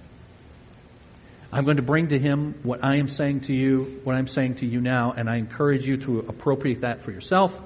I'm 1.54 1.66
going 1.66 1.78
to 1.78 1.84
bring 1.84 2.08
to 2.08 2.18
him 2.18 2.56
what 2.64 2.84
I 2.84 2.96
am 2.96 3.10
saying 3.10 3.42
to 3.42 3.54
you, 3.54 4.02
what 4.04 4.16
I'm 4.16 4.28
saying 4.28 4.56
to 4.56 4.66
you 4.66 4.82
now, 4.82 5.14
and 5.16 5.30
I 5.30 5.36
encourage 5.36 5.86
you 5.86 5.98
to 5.98 6.20
appropriate 6.20 6.82
that 6.82 7.04
for 7.04 7.12
yourself 7.12 7.62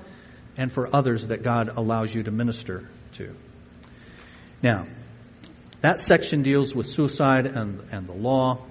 and 0.58 0.74
for 0.74 0.94
others 0.94 1.28
that 1.28 1.42
God 1.42 1.70
allows 1.76 2.14
you 2.14 2.24
to 2.24 2.32
minister 2.32 2.90
to. 3.14 3.34
Now, 4.62 4.88
that 5.82 6.02
section 6.02 6.42
deals 6.42 6.76
with 6.76 6.88
suicide 6.88 7.46
and, 7.46 7.82
and 7.92 8.08
the 8.08 8.14
law. 8.14 8.66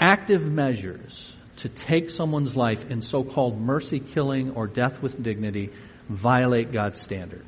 Active 0.00 0.44
measures 0.44 1.34
to 1.56 1.68
take 1.68 2.08
someone's 2.08 2.56
life 2.56 2.90
in 2.90 3.02
so-called 3.02 3.60
mercy 3.60 3.98
killing 3.98 4.52
or 4.52 4.66
death 4.66 5.02
with 5.02 5.20
dignity 5.20 5.70
violate 6.08 6.72
God's 6.72 7.00
standard. 7.00 7.44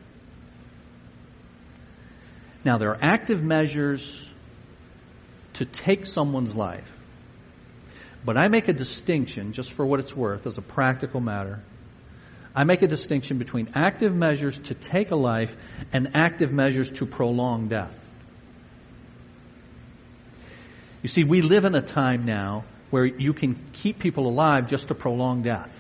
Now, 2.65 2.77
there 2.79 2.91
are 2.91 2.99
active 3.01 3.43
measures 3.43 4.29
to 5.55 5.65
take 5.65 6.07
someone's 6.07 6.55
life. 6.55 6.91
But 8.25 8.37
I 8.37 8.49
make 8.49 8.69
a 8.69 8.73
distinction, 8.73 9.53
just 9.53 9.73
for 9.73 9.87
what 9.87 10.01
it's 10.01 10.15
worth, 10.15 10.47
as 10.47 10.59
a 10.59 10.63
practical 10.63 11.21
matter. 11.21 11.61
I 12.55 12.65
make 12.65 12.83
a 12.83 12.89
distinction 12.89 13.39
between 13.39 13.69
active 13.75 14.15
measures 14.15 14.59
to 14.59 14.75
take 14.75 15.11
a 15.11 15.17
life 15.17 15.57
and 15.93 16.11
active 16.15 16.53
measures 16.53 16.91
to 16.93 17.07
prolong 17.07 17.69
death. 17.69 17.95
You 21.03 21.09
see, 21.09 21.25
we 21.25 21.41
live 21.41 21.65
in 21.65 21.75
a 21.75 21.83
time 21.83 22.25
now 22.25 22.65
where 22.91 23.05
you 23.05 23.33
can 23.33 23.59
keep 23.73 23.99
people 23.99 24.27
alive 24.27 24.67
just 24.67 24.89
to 24.89 24.95
prolong 24.95 25.43
death. 25.43 25.75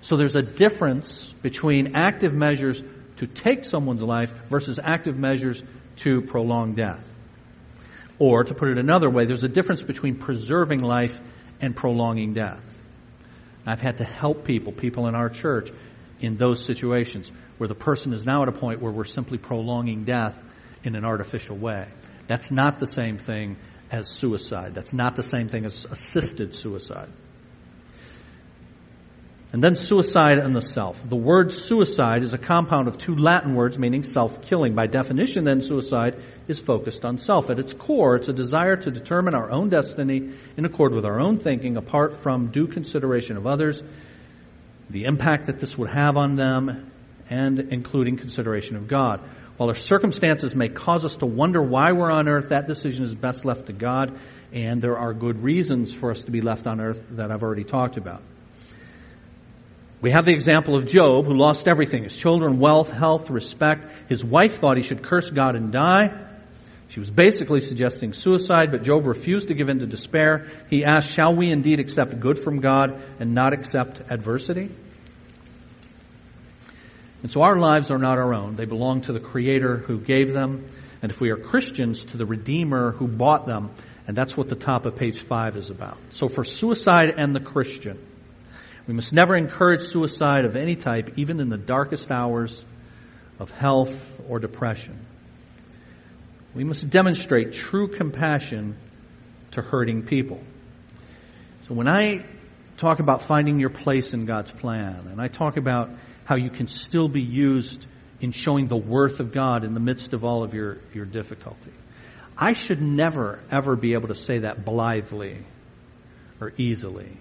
So 0.00 0.16
there's 0.16 0.34
a 0.34 0.42
difference 0.42 1.32
between 1.42 1.94
active 1.94 2.32
measures 2.32 2.82
to 3.16 3.26
take 3.26 3.64
someone's 3.64 4.02
life 4.02 4.32
versus 4.48 4.78
active 4.82 5.16
measures 5.16 5.62
to 5.96 6.22
prolong 6.22 6.74
death. 6.74 7.06
Or, 8.18 8.44
to 8.44 8.54
put 8.54 8.68
it 8.68 8.78
another 8.78 9.08
way, 9.08 9.24
there's 9.24 9.44
a 9.44 9.48
difference 9.48 9.82
between 9.82 10.16
preserving 10.16 10.82
life 10.82 11.18
and 11.60 11.76
prolonging 11.76 12.32
death. 12.32 12.62
I've 13.66 13.80
had 13.80 13.98
to 13.98 14.04
help 14.04 14.44
people, 14.44 14.72
people 14.72 15.06
in 15.06 15.14
our 15.14 15.28
church, 15.28 15.70
in 16.20 16.36
those 16.36 16.64
situations 16.64 17.30
where 17.58 17.68
the 17.68 17.74
person 17.74 18.12
is 18.12 18.26
now 18.26 18.42
at 18.42 18.48
a 18.48 18.52
point 18.52 18.80
where 18.80 18.92
we're 18.92 19.04
simply 19.04 19.38
prolonging 19.38 20.04
death 20.04 20.34
in 20.82 20.96
an 20.96 21.04
artificial 21.04 21.56
way. 21.56 21.86
That's 22.30 22.52
not 22.52 22.78
the 22.78 22.86
same 22.86 23.18
thing 23.18 23.56
as 23.90 24.06
suicide. 24.06 24.72
That's 24.72 24.92
not 24.92 25.16
the 25.16 25.22
same 25.24 25.48
thing 25.48 25.64
as 25.64 25.84
assisted 25.84 26.54
suicide. 26.54 27.08
And 29.52 29.60
then 29.64 29.74
suicide 29.74 30.38
and 30.38 30.54
the 30.54 30.62
self. 30.62 30.96
The 31.08 31.16
word 31.16 31.50
suicide 31.50 32.22
is 32.22 32.32
a 32.32 32.38
compound 32.38 32.86
of 32.86 32.96
two 32.96 33.16
Latin 33.16 33.56
words 33.56 33.80
meaning 33.80 34.04
self-killing. 34.04 34.76
By 34.76 34.86
definition, 34.86 35.42
then, 35.42 35.60
suicide 35.60 36.22
is 36.46 36.60
focused 36.60 37.04
on 37.04 37.18
self. 37.18 37.50
At 37.50 37.58
its 37.58 37.74
core, 37.74 38.14
it's 38.14 38.28
a 38.28 38.32
desire 38.32 38.76
to 38.76 38.92
determine 38.92 39.34
our 39.34 39.50
own 39.50 39.68
destiny 39.68 40.30
in 40.56 40.64
accord 40.64 40.94
with 40.94 41.06
our 41.06 41.18
own 41.18 41.36
thinking 41.36 41.76
apart 41.76 42.20
from 42.20 42.52
due 42.52 42.68
consideration 42.68 43.38
of 43.38 43.48
others, 43.48 43.82
the 44.88 45.06
impact 45.06 45.46
that 45.46 45.58
this 45.58 45.76
would 45.76 45.90
have 45.90 46.16
on 46.16 46.36
them, 46.36 46.92
and 47.28 47.58
including 47.58 48.18
consideration 48.18 48.76
of 48.76 48.86
God. 48.86 49.20
While 49.60 49.68
our 49.68 49.74
circumstances 49.74 50.54
may 50.54 50.70
cause 50.70 51.04
us 51.04 51.18
to 51.18 51.26
wonder 51.26 51.60
why 51.60 51.92
we're 51.92 52.10
on 52.10 52.28
earth, 52.28 52.48
that 52.48 52.66
decision 52.66 53.04
is 53.04 53.14
best 53.14 53.44
left 53.44 53.66
to 53.66 53.74
God, 53.74 54.18
and 54.54 54.80
there 54.80 54.96
are 54.96 55.12
good 55.12 55.42
reasons 55.42 55.92
for 55.92 56.10
us 56.10 56.24
to 56.24 56.30
be 56.30 56.40
left 56.40 56.66
on 56.66 56.80
earth 56.80 57.06
that 57.10 57.30
I've 57.30 57.42
already 57.42 57.64
talked 57.64 57.98
about. 57.98 58.22
We 60.00 60.12
have 60.12 60.24
the 60.24 60.32
example 60.32 60.76
of 60.76 60.86
Job, 60.86 61.26
who 61.26 61.34
lost 61.34 61.68
everything 61.68 62.04
his 62.04 62.16
children, 62.16 62.58
wealth, 62.58 62.90
health, 62.90 63.28
respect. 63.28 63.86
His 64.08 64.24
wife 64.24 64.60
thought 64.60 64.78
he 64.78 64.82
should 64.82 65.02
curse 65.02 65.28
God 65.28 65.56
and 65.56 65.70
die. 65.70 66.08
She 66.88 66.98
was 66.98 67.10
basically 67.10 67.60
suggesting 67.60 68.14
suicide, 68.14 68.70
but 68.70 68.82
Job 68.82 69.06
refused 69.06 69.48
to 69.48 69.54
give 69.54 69.68
in 69.68 69.80
to 69.80 69.86
despair. 69.86 70.48
He 70.70 70.86
asked, 70.86 71.10
Shall 71.10 71.36
we 71.36 71.50
indeed 71.50 71.80
accept 71.80 72.18
good 72.18 72.38
from 72.38 72.60
God 72.60 73.02
and 73.20 73.34
not 73.34 73.52
accept 73.52 74.00
adversity? 74.10 74.70
And 77.22 77.30
so 77.30 77.42
our 77.42 77.56
lives 77.56 77.90
are 77.90 77.98
not 77.98 78.18
our 78.18 78.32
own. 78.32 78.56
They 78.56 78.64
belong 78.64 79.02
to 79.02 79.12
the 79.12 79.20
Creator 79.20 79.76
who 79.78 79.98
gave 79.98 80.32
them. 80.32 80.66
And 81.02 81.10
if 81.10 81.20
we 81.20 81.30
are 81.30 81.36
Christians, 81.36 82.04
to 82.04 82.16
the 82.16 82.26
Redeemer 82.26 82.92
who 82.92 83.08
bought 83.08 83.46
them. 83.46 83.70
And 84.06 84.16
that's 84.16 84.36
what 84.36 84.48
the 84.48 84.56
top 84.56 84.86
of 84.86 84.96
page 84.96 85.20
five 85.22 85.56
is 85.56 85.70
about. 85.70 85.98
So 86.10 86.28
for 86.28 86.44
suicide 86.44 87.14
and 87.16 87.34
the 87.34 87.40
Christian, 87.40 87.98
we 88.86 88.94
must 88.94 89.12
never 89.12 89.36
encourage 89.36 89.82
suicide 89.82 90.44
of 90.44 90.56
any 90.56 90.76
type, 90.76 91.16
even 91.16 91.40
in 91.40 91.48
the 91.48 91.58
darkest 91.58 92.10
hours 92.10 92.64
of 93.38 93.50
health 93.50 94.20
or 94.28 94.38
depression. 94.38 94.98
We 96.54 96.64
must 96.64 96.90
demonstrate 96.90 97.52
true 97.52 97.88
compassion 97.88 98.76
to 99.52 99.62
hurting 99.62 100.02
people. 100.02 100.40
So 101.68 101.74
when 101.74 101.86
I 101.86 102.24
talk 102.76 102.98
about 102.98 103.22
finding 103.22 103.60
your 103.60 103.70
place 103.70 104.12
in 104.14 104.24
God's 104.24 104.50
plan, 104.50 105.06
and 105.10 105.20
I 105.20 105.28
talk 105.28 105.56
about 105.56 105.90
how 106.30 106.36
you 106.36 106.48
can 106.48 106.68
still 106.68 107.08
be 107.08 107.20
used 107.20 107.84
in 108.20 108.30
showing 108.30 108.68
the 108.68 108.76
worth 108.76 109.18
of 109.18 109.32
God 109.32 109.64
in 109.64 109.74
the 109.74 109.80
midst 109.80 110.12
of 110.12 110.24
all 110.24 110.44
of 110.44 110.54
your, 110.54 110.78
your 110.94 111.04
difficulty. 111.04 111.72
I 112.38 112.52
should 112.52 112.80
never, 112.80 113.40
ever 113.50 113.74
be 113.74 113.94
able 113.94 114.06
to 114.08 114.14
say 114.14 114.38
that 114.38 114.64
blithely 114.64 115.38
or 116.40 116.52
easily. 116.56 117.18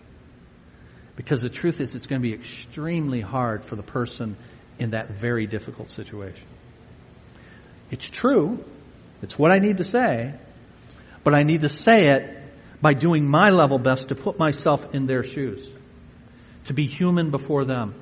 Because 1.16 1.42
the 1.42 1.50
truth 1.50 1.82
is, 1.82 1.96
it's 1.96 2.06
going 2.06 2.22
to 2.22 2.28
be 2.28 2.36
extremely 2.36 3.20
hard 3.20 3.66
for 3.66 3.76
the 3.76 3.82
person 3.82 4.38
in 4.78 4.92
that 4.92 5.10
very 5.10 5.48
difficult 5.48 5.90
situation. 5.90 6.46
It's 7.90 8.12
true. 8.12 8.64
It's 9.24 9.40
what 9.40 9.52
I 9.52 9.58
need 9.58 9.78
to 9.78 9.84
say. 9.84 10.36
But 11.24 11.34
I 11.34 11.42
need 11.42 11.62
to 11.62 11.70
say 11.70 12.10
it 12.10 12.44
by 12.80 12.94
doing 12.94 13.28
my 13.28 13.50
level 13.50 13.80
best 13.80 14.10
to 14.10 14.16
put 14.16 14.38
myself 14.38 14.94
in 14.94 15.08
their 15.08 15.24
shoes. 15.24 15.68
To 16.66 16.76
be 16.76 16.86
human 16.86 17.32
before 17.32 17.66
them. 17.66 17.99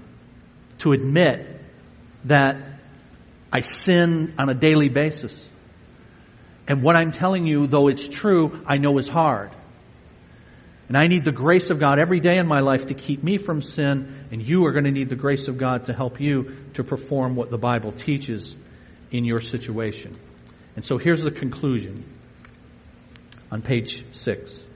To 0.80 0.94
admit 0.94 1.62
that 2.26 2.58
I 3.52 3.62
sin 3.62 4.34
on 4.38 4.50
a 4.50 4.54
daily 4.54 4.90
basis. 4.90 5.48
And 6.68 6.84
what 6.84 6.96
I'm 6.96 7.12
telling 7.12 7.48
you, 7.48 7.68
though 7.68 7.88
it's 7.88 8.08
true, 8.08 8.62
I 8.68 8.78
know 8.78 8.98
is 8.98 9.08
hard. 9.08 9.52
And 10.88 10.98
I 10.98 11.08
need 11.08 11.26
the 11.26 11.32
grace 11.32 11.70
of 11.70 11.80
God 11.80 12.00
every 12.00 12.20
day 12.20 12.38
in 12.38 12.48
my 12.48 12.60
life 12.60 12.88
to 12.88 12.94
keep 12.94 13.24
me 13.24 13.38
from 13.38 13.62
sin, 13.62 14.26
and 14.32 14.42
you 14.42 14.66
are 14.66 14.72
going 14.72 14.86
to 14.86 14.92
need 14.92 15.10
the 15.10 15.16
grace 15.16 15.48
of 15.48 15.58
God 15.58 15.86
to 15.86 15.94
help 15.94 16.20
you 16.22 16.56
to 16.76 16.84
perform 16.84 17.36
what 17.36 17.50
the 17.50 17.58
Bible 17.58 17.92
teaches 17.92 18.56
in 19.12 19.26
your 19.26 19.40
situation. 19.40 20.16
And 20.76 20.86
so 20.86 20.98
here's 20.98 21.22
the 21.22 21.32
conclusion 21.32 22.04
on 23.52 23.62
page 23.62 24.06
six. 24.14 24.67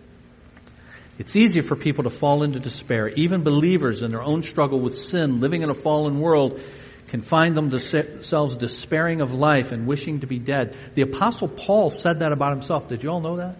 It's 1.21 1.35
easy 1.35 1.61
for 1.61 1.75
people 1.75 2.05
to 2.05 2.09
fall 2.09 2.41
into 2.41 2.59
despair. 2.59 3.07
Even 3.09 3.43
believers 3.43 4.01
in 4.01 4.09
their 4.09 4.23
own 4.23 4.41
struggle 4.41 4.79
with 4.79 4.97
sin, 4.97 5.39
living 5.39 5.61
in 5.61 5.69
a 5.69 5.75
fallen 5.75 6.19
world, 6.19 6.59
can 7.09 7.21
find 7.21 7.55
themselves 7.55 8.57
despairing 8.57 9.21
of 9.21 9.31
life 9.31 9.71
and 9.71 9.85
wishing 9.85 10.21
to 10.21 10.25
be 10.25 10.39
dead. 10.39 10.75
The 10.95 11.03
apostle 11.03 11.47
Paul 11.47 11.91
said 11.91 12.21
that 12.21 12.31
about 12.31 12.53
himself. 12.53 12.87
Did 12.87 13.03
you 13.03 13.11
all 13.11 13.21
know 13.21 13.37
that? 13.37 13.55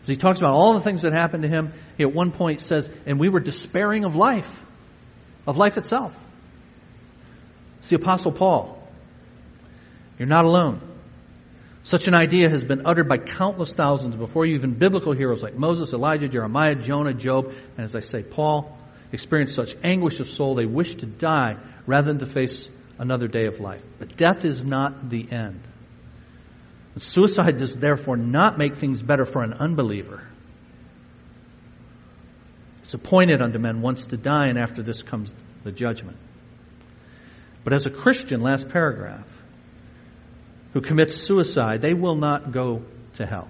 So 0.00 0.12
he 0.12 0.16
talks 0.16 0.38
about 0.38 0.52
all 0.52 0.72
the 0.72 0.80
things 0.80 1.02
that 1.02 1.12
happened 1.12 1.42
to 1.42 1.48
him. 1.50 1.74
He 1.98 2.04
at 2.04 2.14
one 2.14 2.30
point 2.30 2.62
says, 2.62 2.88
and 3.04 3.20
we 3.20 3.28
were 3.28 3.40
despairing 3.40 4.06
of 4.06 4.16
life, 4.16 4.64
of 5.46 5.58
life 5.58 5.76
itself. 5.76 6.16
It's 7.80 7.90
the 7.90 7.96
apostle 7.96 8.32
Paul. 8.32 8.82
You're 10.18 10.26
not 10.26 10.46
alone. 10.46 10.87
Such 11.88 12.06
an 12.06 12.14
idea 12.14 12.50
has 12.50 12.64
been 12.64 12.84
uttered 12.84 13.08
by 13.08 13.16
countless 13.16 13.72
thousands 13.72 14.14
before 14.14 14.44
you, 14.44 14.56
even 14.56 14.74
biblical 14.74 15.14
heroes 15.14 15.42
like 15.42 15.54
Moses, 15.54 15.94
Elijah, 15.94 16.28
Jeremiah, 16.28 16.74
Jonah, 16.74 17.14
Job, 17.14 17.46
and 17.78 17.82
as 17.86 17.96
I 17.96 18.00
say, 18.00 18.22
Paul 18.22 18.76
experienced 19.10 19.54
such 19.54 19.74
anguish 19.82 20.20
of 20.20 20.28
soul 20.28 20.54
they 20.54 20.66
wished 20.66 20.98
to 20.98 21.06
die 21.06 21.56
rather 21.86 22.08
than 22.08 22.18
to 22.18 22.26
face 22.26 22.68
another 22.98 23.26
day 23.26 23.46
of 23.46 23.58
life. 23.58 23.80
But 23.98 24.18
death 24.18 24.44
is 24.44 24.62
not 24.66 25.08
the 25.08 25.32
end. 25.32 25.62
Suicide 26.98 27.56
does 27.56 27.74
therefore 27.74 28.18
not 28.18 28.58
make 28.58 28.76
things 28.76 29.02
better 29.02 29.24
for 29.24 29.42
an 29.42 29.54
unbeliever. 29.54 30.28
It's 32.82 32.92
appointed 32.92 33.40
unto 33.40 33.58
men 33.58 33.80
once 33.80 34.04
to 34.08 34.18
die, 34.18 34.48
and 34.48 34.58
after 34.58 34.82
this 34.82 35.02
comes 35.02 35.34
the 35.64 35.72
judgment. 35.72 36.18
But 37.64 37.72
as 37.72 37.86
a 37.86 37.90
Christian, 37.90 38.42
last 38.42 38.68
paragraph, 38.68 39.37
who 40.78 40.82
commits 40.82 41.16
suicide, 41.16 41.80
they 41.80 41.92
will 41.92 42.14
not 42.14 42.52
go 42.52 42.84
to 43.14 43.26
hell. 43.26 43.48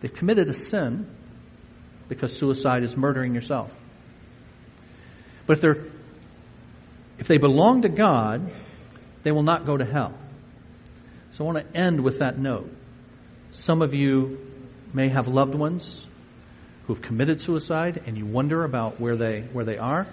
They've 0.00 0.14
committed 0.14 0.48
a 0.48 0.54
sin 0.54 1.10
because 2.08 2.32
suicide 2.32 2.84
is 2.84 2.96
murdering 2.96 3.34
yourself. 3.34 3.74
But 5.48 5.54
if 5.54 5.60
they're, 5.62 5.84
if 7.18 7.26
they 7.26 7.38
belong 7.38 7.82
to 7.82 7.88
God, 7.88 8.52
they 9.24 9.32
will 9.32 9.42
not 9.42 9.66
go 9.66 9.76
to 9.76 9.84
hell. 9.84 10.14
So 11.32 11.44
I 11.44 11.52
want 11.52 11.58
to 11.58 11.76
end 11.76 12.04
with 12.04 12.20
that 12.20 12.38
note. 12.38 12.72
Some 13.50 13.82
of 13.82 13.92
you 13.92 14.38
may 14.94 15.08
have 15.08 15.26
loved 15.26 15.56
ones 15.56 16.06
who've 16.86 17.02
committed 17.02 17.40
suicide 17.40 18.04
and 18.06 18.16
you 18.16 18.26
wonder 18.26 18.62
about 18.62 19.00
where 19.00 19.16
they, 19.16 19.40
where 19.40 19.64
they 19.64 19.78
are. 19.78 20.06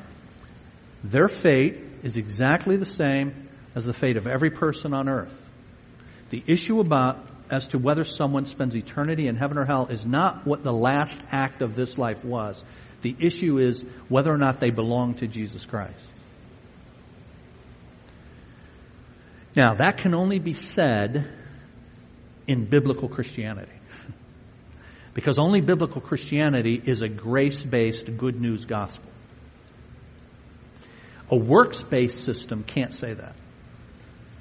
Their 1.04 1.28
fate 1.28 1.78
is 2.02 2.18
exactly 2.18 2.78
the 2.78 2.88
same 2.88 3.48
as 3.76 3.86
the 3.86 3.94
fate 3.94 4.18
of 4.18 4.26
every 4.26 4.50
person 4.50 4.96
on 4.96 5.08
earth. 5.08 5.44
The 6.30 6.44
issue 6.48 6.80
about 6.80 7.26
as 7.50 7.68
to 7.68 7.78
whether 7.78 8.04
someone 8.04 8.46
spends 8.46 8.76
eternity 8.76 9.28
in 9.28 9.36
heaven 9.36 9.58
or 9.58 9.66
hell 9.66 9.88
is 9.88 10.06
not 10.06 10.46
what 10.46 10.64
the 10.64 10.74
last 10.74 11.20
act 11.32 11.62
of 11.62 11.76
this 11.76 11.98
life 11.98 12.26
was. 12.26 12.64
The 13.02 13.16
issue 13.20 13.60
is 13.60 13.86
whether 14.10 14.34
or 14.34 14.38
not 14.38 14.60
they 14.60 14.70
belong 14.70 15.16
to 15.16 15.28
Jesus 15.28 15.66
Christ. 15.66 15.94
Now, 19.56 19.76
that 19.76 19.98
can 19.98 20.14
only 20.14 20.40
be 20.40 20.54
said 20.54 21.28
in 22.48 22.66
biblical 22.66 23.08
Christianity. 23.08 23.72
because 25.14 25.40
only 25.40 25.62
biblical 25.62 26.02
Christianity 26.02 26.82
is 26.86 27.02
a 27.02 27.10
grace-based 27.10 28.18
good 28.18 28.40
news 28.40 28.66
gospel. 28.66 29.10
A 31.30 31.36
works-based 31.36 32.24
system 32.24 32.64
can't 32.64 32.94
say 32.94 33.14
that. 33.14 33.34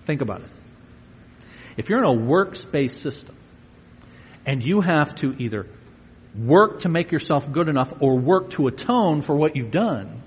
Think 0.04 0.20
about 0.20 0.42
it. 0.42 0.48
If 1.76 1.88
you're 1.88 1.98
in 1.98 2.04
a 2.04 2.12
works-based 2.12 3.00
system 3.00 3.36
and 4.44 4.64
you 4.64 4.80
have 4.80 5.14
to 5.16 5.34
either 5.38 5.66
work 6.38 6.80
to 6.80 6.88
make 6.88 7.12
yourself 7.12 7.50
good 7.50 7.68
enough 7.68 7.92
or 8.00 8.18
work 8.18 8.50
to 8.50 8.66
atone 8.66 9.22
for 9.22 9.34
what 9.36 9.56
you've 9.56 9.70
done, 9.70 10.22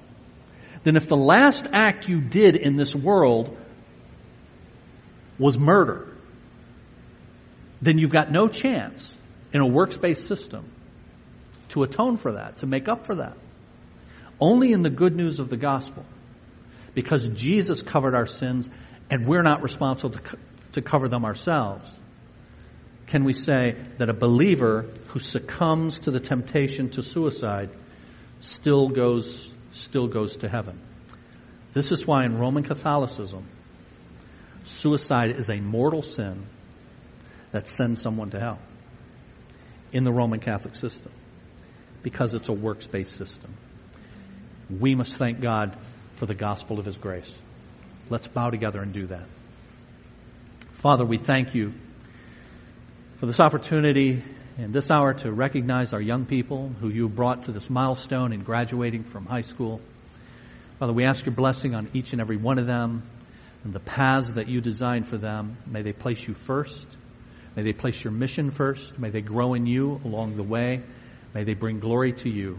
then 0.84 0.96
if 0.96 1.08
the 1.08 1.18
last 1.18 1.68
act 1.74 2.08
you 2.08 2.22
did 2.22 2.56
in 2.56 2.76
this 2.76 2.96
world 2.96 3.56
was 5.38 5.58
murder, 5.58 6.08
then 7.82 7.98
you've 7.98 8.12
got 8.12 8.32
no 8.32 8.48
chance 8.48 9.16
in 9.54 9.62
a 9.62 9.68
works-based 9.68 10.28
system 10.28 10.66
to 11.70 11.84
atone 11.84 12.18
for 12.18 12.34
that, 12.34 12.60
to 12.60 12.68
make 12.68 12.88
up 12.88 13.06
for 13.06 13.16
that. 13.16 13.38
Only 14.40 14.72
in 14.72 14.82
the 14.82 14.90
good 14.90 15.16
news 15.16 15.40
of 15.40 15.50
the 15.50 15.58
gospel. 15.58 16.06
Because 16.94 17.28
Jesus 17.30 17.82
covered 17.82 18.16
our 18.16 18.26
sins 18.26 18.70
and 19.10 19.28
we're 19.28 19.44
not 19.44 19.62
responsible 19.64 20.12
to, 20.12 20.38
to 20.80 20.90
cover 20.90 21.10
them 21.10 21.26
ourselves. 21.26 21.92
Can 23.08 23.24
we 23.24 23.34
say 23.34 23.76
that 23.98 24.10
a 24.10 24.14
believer 24.14 24.86
who 25.08 25.20
succumbs 25.20 26.00
to 26.00 26.12
the 26.12 26.20
temptation 26.20 26.90
to 26.92 27.04
suicide 27.04 27.70
still 28.40 28.88
goes, 28.88 29.52
still 29.72 30.08
goes 30.08 30.38
to 30.38 30.48
heaven? 30.48 30.80
This 31.74 31.92
is 31.92 32.06
why 32.06 32.24
in 32.24 32.38
Roman 32.38 32.64
Catholicism, 32.64 33.46
suicide 34.64 35.32
is 35.32 35.50
a 35.50 35.58
mortal 35.58 36.02
sin 36.02 36.46
that 37.52 37.68
sends 37.68 38.02
someone 38.02 38.30
to 38.30 38.40
hell 38.40 38.60
in 39.92 40.04
the 40.04 40.14
Roman 40.14 40.40
Catholic 40.40 40.76
system 40.76 41.12
because 42.04 42.34
it's 42.34 42.48
a 42.48 42.54
works-based 42.54 43.16
system. 43.16 43.54
We 44.70 44.96
must 44.96 45.18
thank 45.18 45.42
God 45.42 45.76
for 46.16 46.26
the 46.26 46.36
gospel 46.36 46.80
of 46.80 46.86
His 46.86 46.98
grace. 46.98 47.36
Let's 48.10 48.28
bow 48.28 48.50
together 48.52 48.82
and 48.82 48.94
do 48.94 49.08
that. 49.08 49.26
Father, 50.82 51.04
we 51.04 51.18
thank 51.18 51.56
you 51.56 51.74
for 53.18 53.26
this 53.26 53.42
opportunity 53.42 54.24
in 54.58 54.72
this 54.72 54.90
hour 54.90 55.14
to 55.14 55.30
recognize 55.30 55.92
our 55.92 56.00
young 56.00 56.26
people 56.26 56.70
who 56.80 56.88
you 56.88 57.10
brought 57.10 57.44
to 57.44 57.52
this 57.52 57.70
milestone 57.70 58.32
in 58.32 58.44
graduating 58.44 59.04
from 59.04 59.26
high 59.26 59.42
school. 59.42 59.82
Father, 60.80 60.94
we 60.94 61.04
ask 61.04 61.26
your 61.26 61.36
blessing 61.36 61.76
on 61.76 61.90
each 61.94 62.14
and 62.14 62.22
every 62.22 62.38
one 62.38 62.58
of 62.58 62.66
them 62.66 63.04
and 63.66 63.74
the 63.74 63.82
paths 63.82 64.32
that 64.36 64.48
you 64.48 64.62
designed 64.62 65.06
for 65.06 65.18
them. 65.18 65.58
May 65.68 65.82
they 65.82 65.92
place 65.92 66.26
you 66.26 66.34
first. 66.34 66.88
May 67.58 67.64
they 67.64 67.74
place 67.74 68.02
your 68.02 68.14
mission 68.14 68.50
first. 68.50 68.98
May 68.98 69.10
they 69.10 69.22
grow 69.22 69.56
in 69.56 69.66
you 69.66 70.00
along 70.06 70.38
the 70.38 70.44
way. 70.44 70.82
May 71.34 71.44
they 71.44 71.56
bring 71.56 71.82
glory 71.82 72.14
to 72.14 72.30
you. 72.30 72.58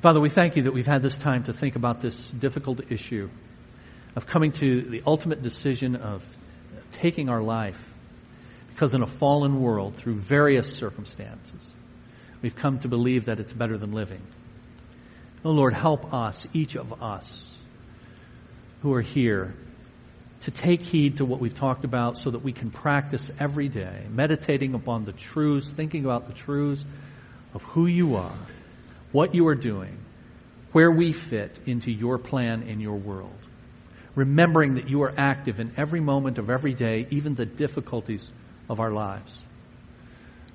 Father, 0.00 0.20
we 0.20 0.30
thank 0.30 0.56
you 0.56 0.64
that 0.64 0.74
we've 0.74 0.84
had 0.84 1.00
this 1.00 1.16
time 1.16 1.44
to 1.44 1.52
think 1.52 1.76
about 1.76 2.00
this 2.00 2.28
difficult 2.30 2.90
issue 2.90 3.30
of 4.16 4.26
coming 4.26 4.50
to 4.50 4.82
the 4.90 5.00
ultimate 5.06 5.42
decision 5.42 5.94
of 5.94 6.24
taking 6.92 7.28
our 7.28 7.42
life 7.42 7.80
because 8.70 8.94
in 8.94 9.02
a 9.02 9.06
fallen 9.06 9.60
world, 9.60 9.96
through 9.96 10.14
various 10.14 10.74
circumstances, 10.74 11.72
we've 12.40 12.56
come 12.56 12.78
to 12.80 12.88
believe 12.88 13.26
that 13.26 13.38
it's 13.38 13.52
better 13.52 13.76
than 13.76 13.92
living. 13.92 14.22
Oh 15.44 15.50
Lord, 15.50 15.72
help 15.72 16.12
us, 16.14 16.46
each 16.52 16.76
of 16.76 17.02
us 17.02 17.48
who 18.82 18.94
are 18.94 19.02
here, 19.02 19.54
to 20.40 20.50
take 20.50 20.82
heed 20.82 21.18
to 21.18 21.24
what 21.24 21.40
we've 21.40 21.54
talked 21.54 21.84
about 21.84 22.18
so 22.18 22.30
that 22.30 22.42
we 22.42 22.52
can 22.52 22.70
practice 22.70 23.30
every 23.38 23.68
day, 23.68 24.06
meditating 24.10 24.74
upon 24.74 25.04
the 25.04 25.12
truths, 25.12 25.70
thinking 25.70 26.04
about 26.04 26.26
the 26.26 26.32
truths 26.32 26.84
of 27.54 27.62
who 27.62 27.86
you 27.86 28.16
are, 28.16 28.38
what 29.12 29.34
you 29.34 29.46
are 29.46 29.54
doing, 29.54 29.96
where 30.72 30.90
we 30.90 31.12
fit 31.12 31.60
into 31.66 31.92
your 31.92 32.18
plan 32.18 32.62
in 32.62 32.80
your 32.80 32.96
world. 32.96 33.30
Remembering 34.14 34.74
that 34.74 34.88
you 34.88 35.02
are 35.02 35.12
active 35.16 35.58
in 35.60 35.72
every 35.76 36.00
moment 36.00 36.38
of 36.38 36.50
every 36.50 36.74
day, 36.74 37.06
even 37.10 37.34
the 37.34 37.46
difficulties 37.46 38.30
of 38.68 38.80
our 38.80 38.90
lives. 38.90 39.40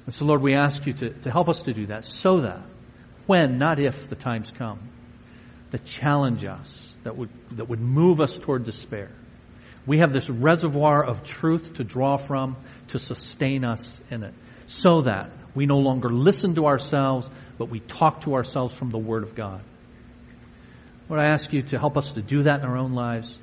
And 0.05 0.13
so, 0.13 0.25
Lord, 0.25 0.41
we 0.41 0.55
ask 0.55 0.85
you 0.85 0.93
to, 0.93 1.09
to 1.09 1.31
help 1.31 1.49
us 1.49 1.63
to 1.63 1.73
do 1.73 1.87
that 1.87 2.05
so 2.05 2.41
that 2.41 2.61
when, 3.25 3.57
not 3.57 3.79
if, 3.79 4.07
the 4.07 4.15
times 4.15 4.51
come 4.51 4.79
that 5.71 5.83
challenge 5.83 6.45
us, 6.45 6.97
that 7.03 7.17
would, 7.17 7.29
that 7.51 7.67
would 7.67 7.81
move 7.81 8.21
us 8.21 8.37
toward 8.37 8.63
despair, 8.63 9.11
we 9.85 9.99
have 9.99 10.13
this 10.13 10.29
reservoir 10.29 11.03
of 11.03 11.23
truth 11.23 11.73
to 11.75 11.83
draw 11.83 12.17
from 12.17 12.57
to 12.89 12.99
sustain 12.99 13.65
us 13.65 13.99
in 14.09 14.23
it 14.23 14.33
so 14.67 15.01
that 15.01 15.31
we 15.55 15.65
no 15.65 15.77
longer 15.77 16.09
listen 16.09 16.55
to 16.55 16.67
ourselves, 16.67 17.29
but 17.57 17.69
we 17.69 17.79
talk 17.79 18.21
to 18.21 18.35
ourselves 18.35 18.73
from 18.73 18.91
the 18.91 18.97
Word 18.97 19.23
of 19.23 19.33
God. 19.33 19.61
Lord, 21.09 21.21
I 21.21 21.31
ask 21.31 21.51
you 21.51 21.61
to 21.63 21.79
help 21.79 21.97
us 21.97 22.11
to 22.13 22.21
do 22.21 22.43
that 22.43 22.59
in 22.59 22.65
our 22.65 22.77
own 22.77 22.93
lives 22.93 23.37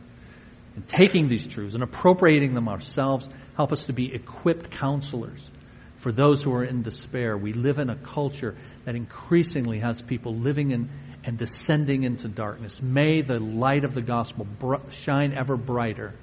and 0.75 0.87
taking 0.87 1.29
these 1.29 1.47
truths 1.47 1.75
and 1.75 1.83
appropriating 1.83 2.55
them 2.55 2.69
ourselves. 2.69 3.29
Help 3.57 3.73
us 3.73 3.87
to 3.87 3.93
be 3.93 4.13
equipped 4.13 4.71
counselors 4.71 5.51
for 5.99 6.13
those 6.13 6.43
who 6.43 6.53
are 6.55 6.65
in 6.65 6.83
despair. 6.83 7.37
We 7.37 7.53
live 7.53 7.79
in 7.79 7.91
a 7.91 7.97
culture 7.97 8.57
that 8.85 8.95
increasingly 8.95 9.79
has 9.79 10.01
people 10.01 10.35
living 10.35 10.71
in 10.73 10.91
and 11.25 11.39
descending 11.39 12.05
into 12.05 12.29
darkness. 12.29 12.83
May 12.83 13.23
the 13.23 13.41
light 13.41 13.85
of 13.85 13.95
the 13.95 14.03
gospel 14.03 14.47
shine 14.91 15.33
ever 15.33 15.57
brighter 15.57 16.15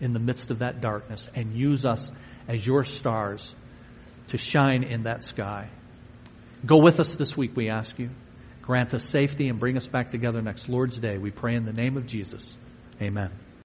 in 0.00 0.12
the 0.12 0.20
midst 0.20 0.50
of 0.50 0.60
that 0.60 0.80
darkness 0.80 1.28
and 1.34 1.52
use 1.52 1.84
us 1.84 2.10
as 2.48 2.64
your 2.64 2.84
stars 2.84 3.54
to 4.28 4.38
shine 4.38 4.84
in 4.84 5.04
that 5.04 5.24
sky. 5.24 5.68
Go 6.64 6.78
with 6.78 7.00
us 7.00 7.16
this 7.16 7.36
week, 7.36 7.56
we 7.56 7.68
ask 7.68 7.98
you. 7.98 8.10
Grant 8.62 8.94
us 8.94 9.04
safety 9.04 9.48
and 9.48 9.58
bring 9.58 9.76
us 9.76 9.88
back 9.88 10.10
together 10.10 10.40
next 10.40 10.68
Lord's 10.68 10.98
Day. 10.98 11.18
We 11.18 11.30
pray 11.32 11.56
in 11.56 11.64
the 11.64 11.72
name 11.72 11.96
of 11.96 12.06
Jesus. 12.06 12.56
Amen. 13.02 13.49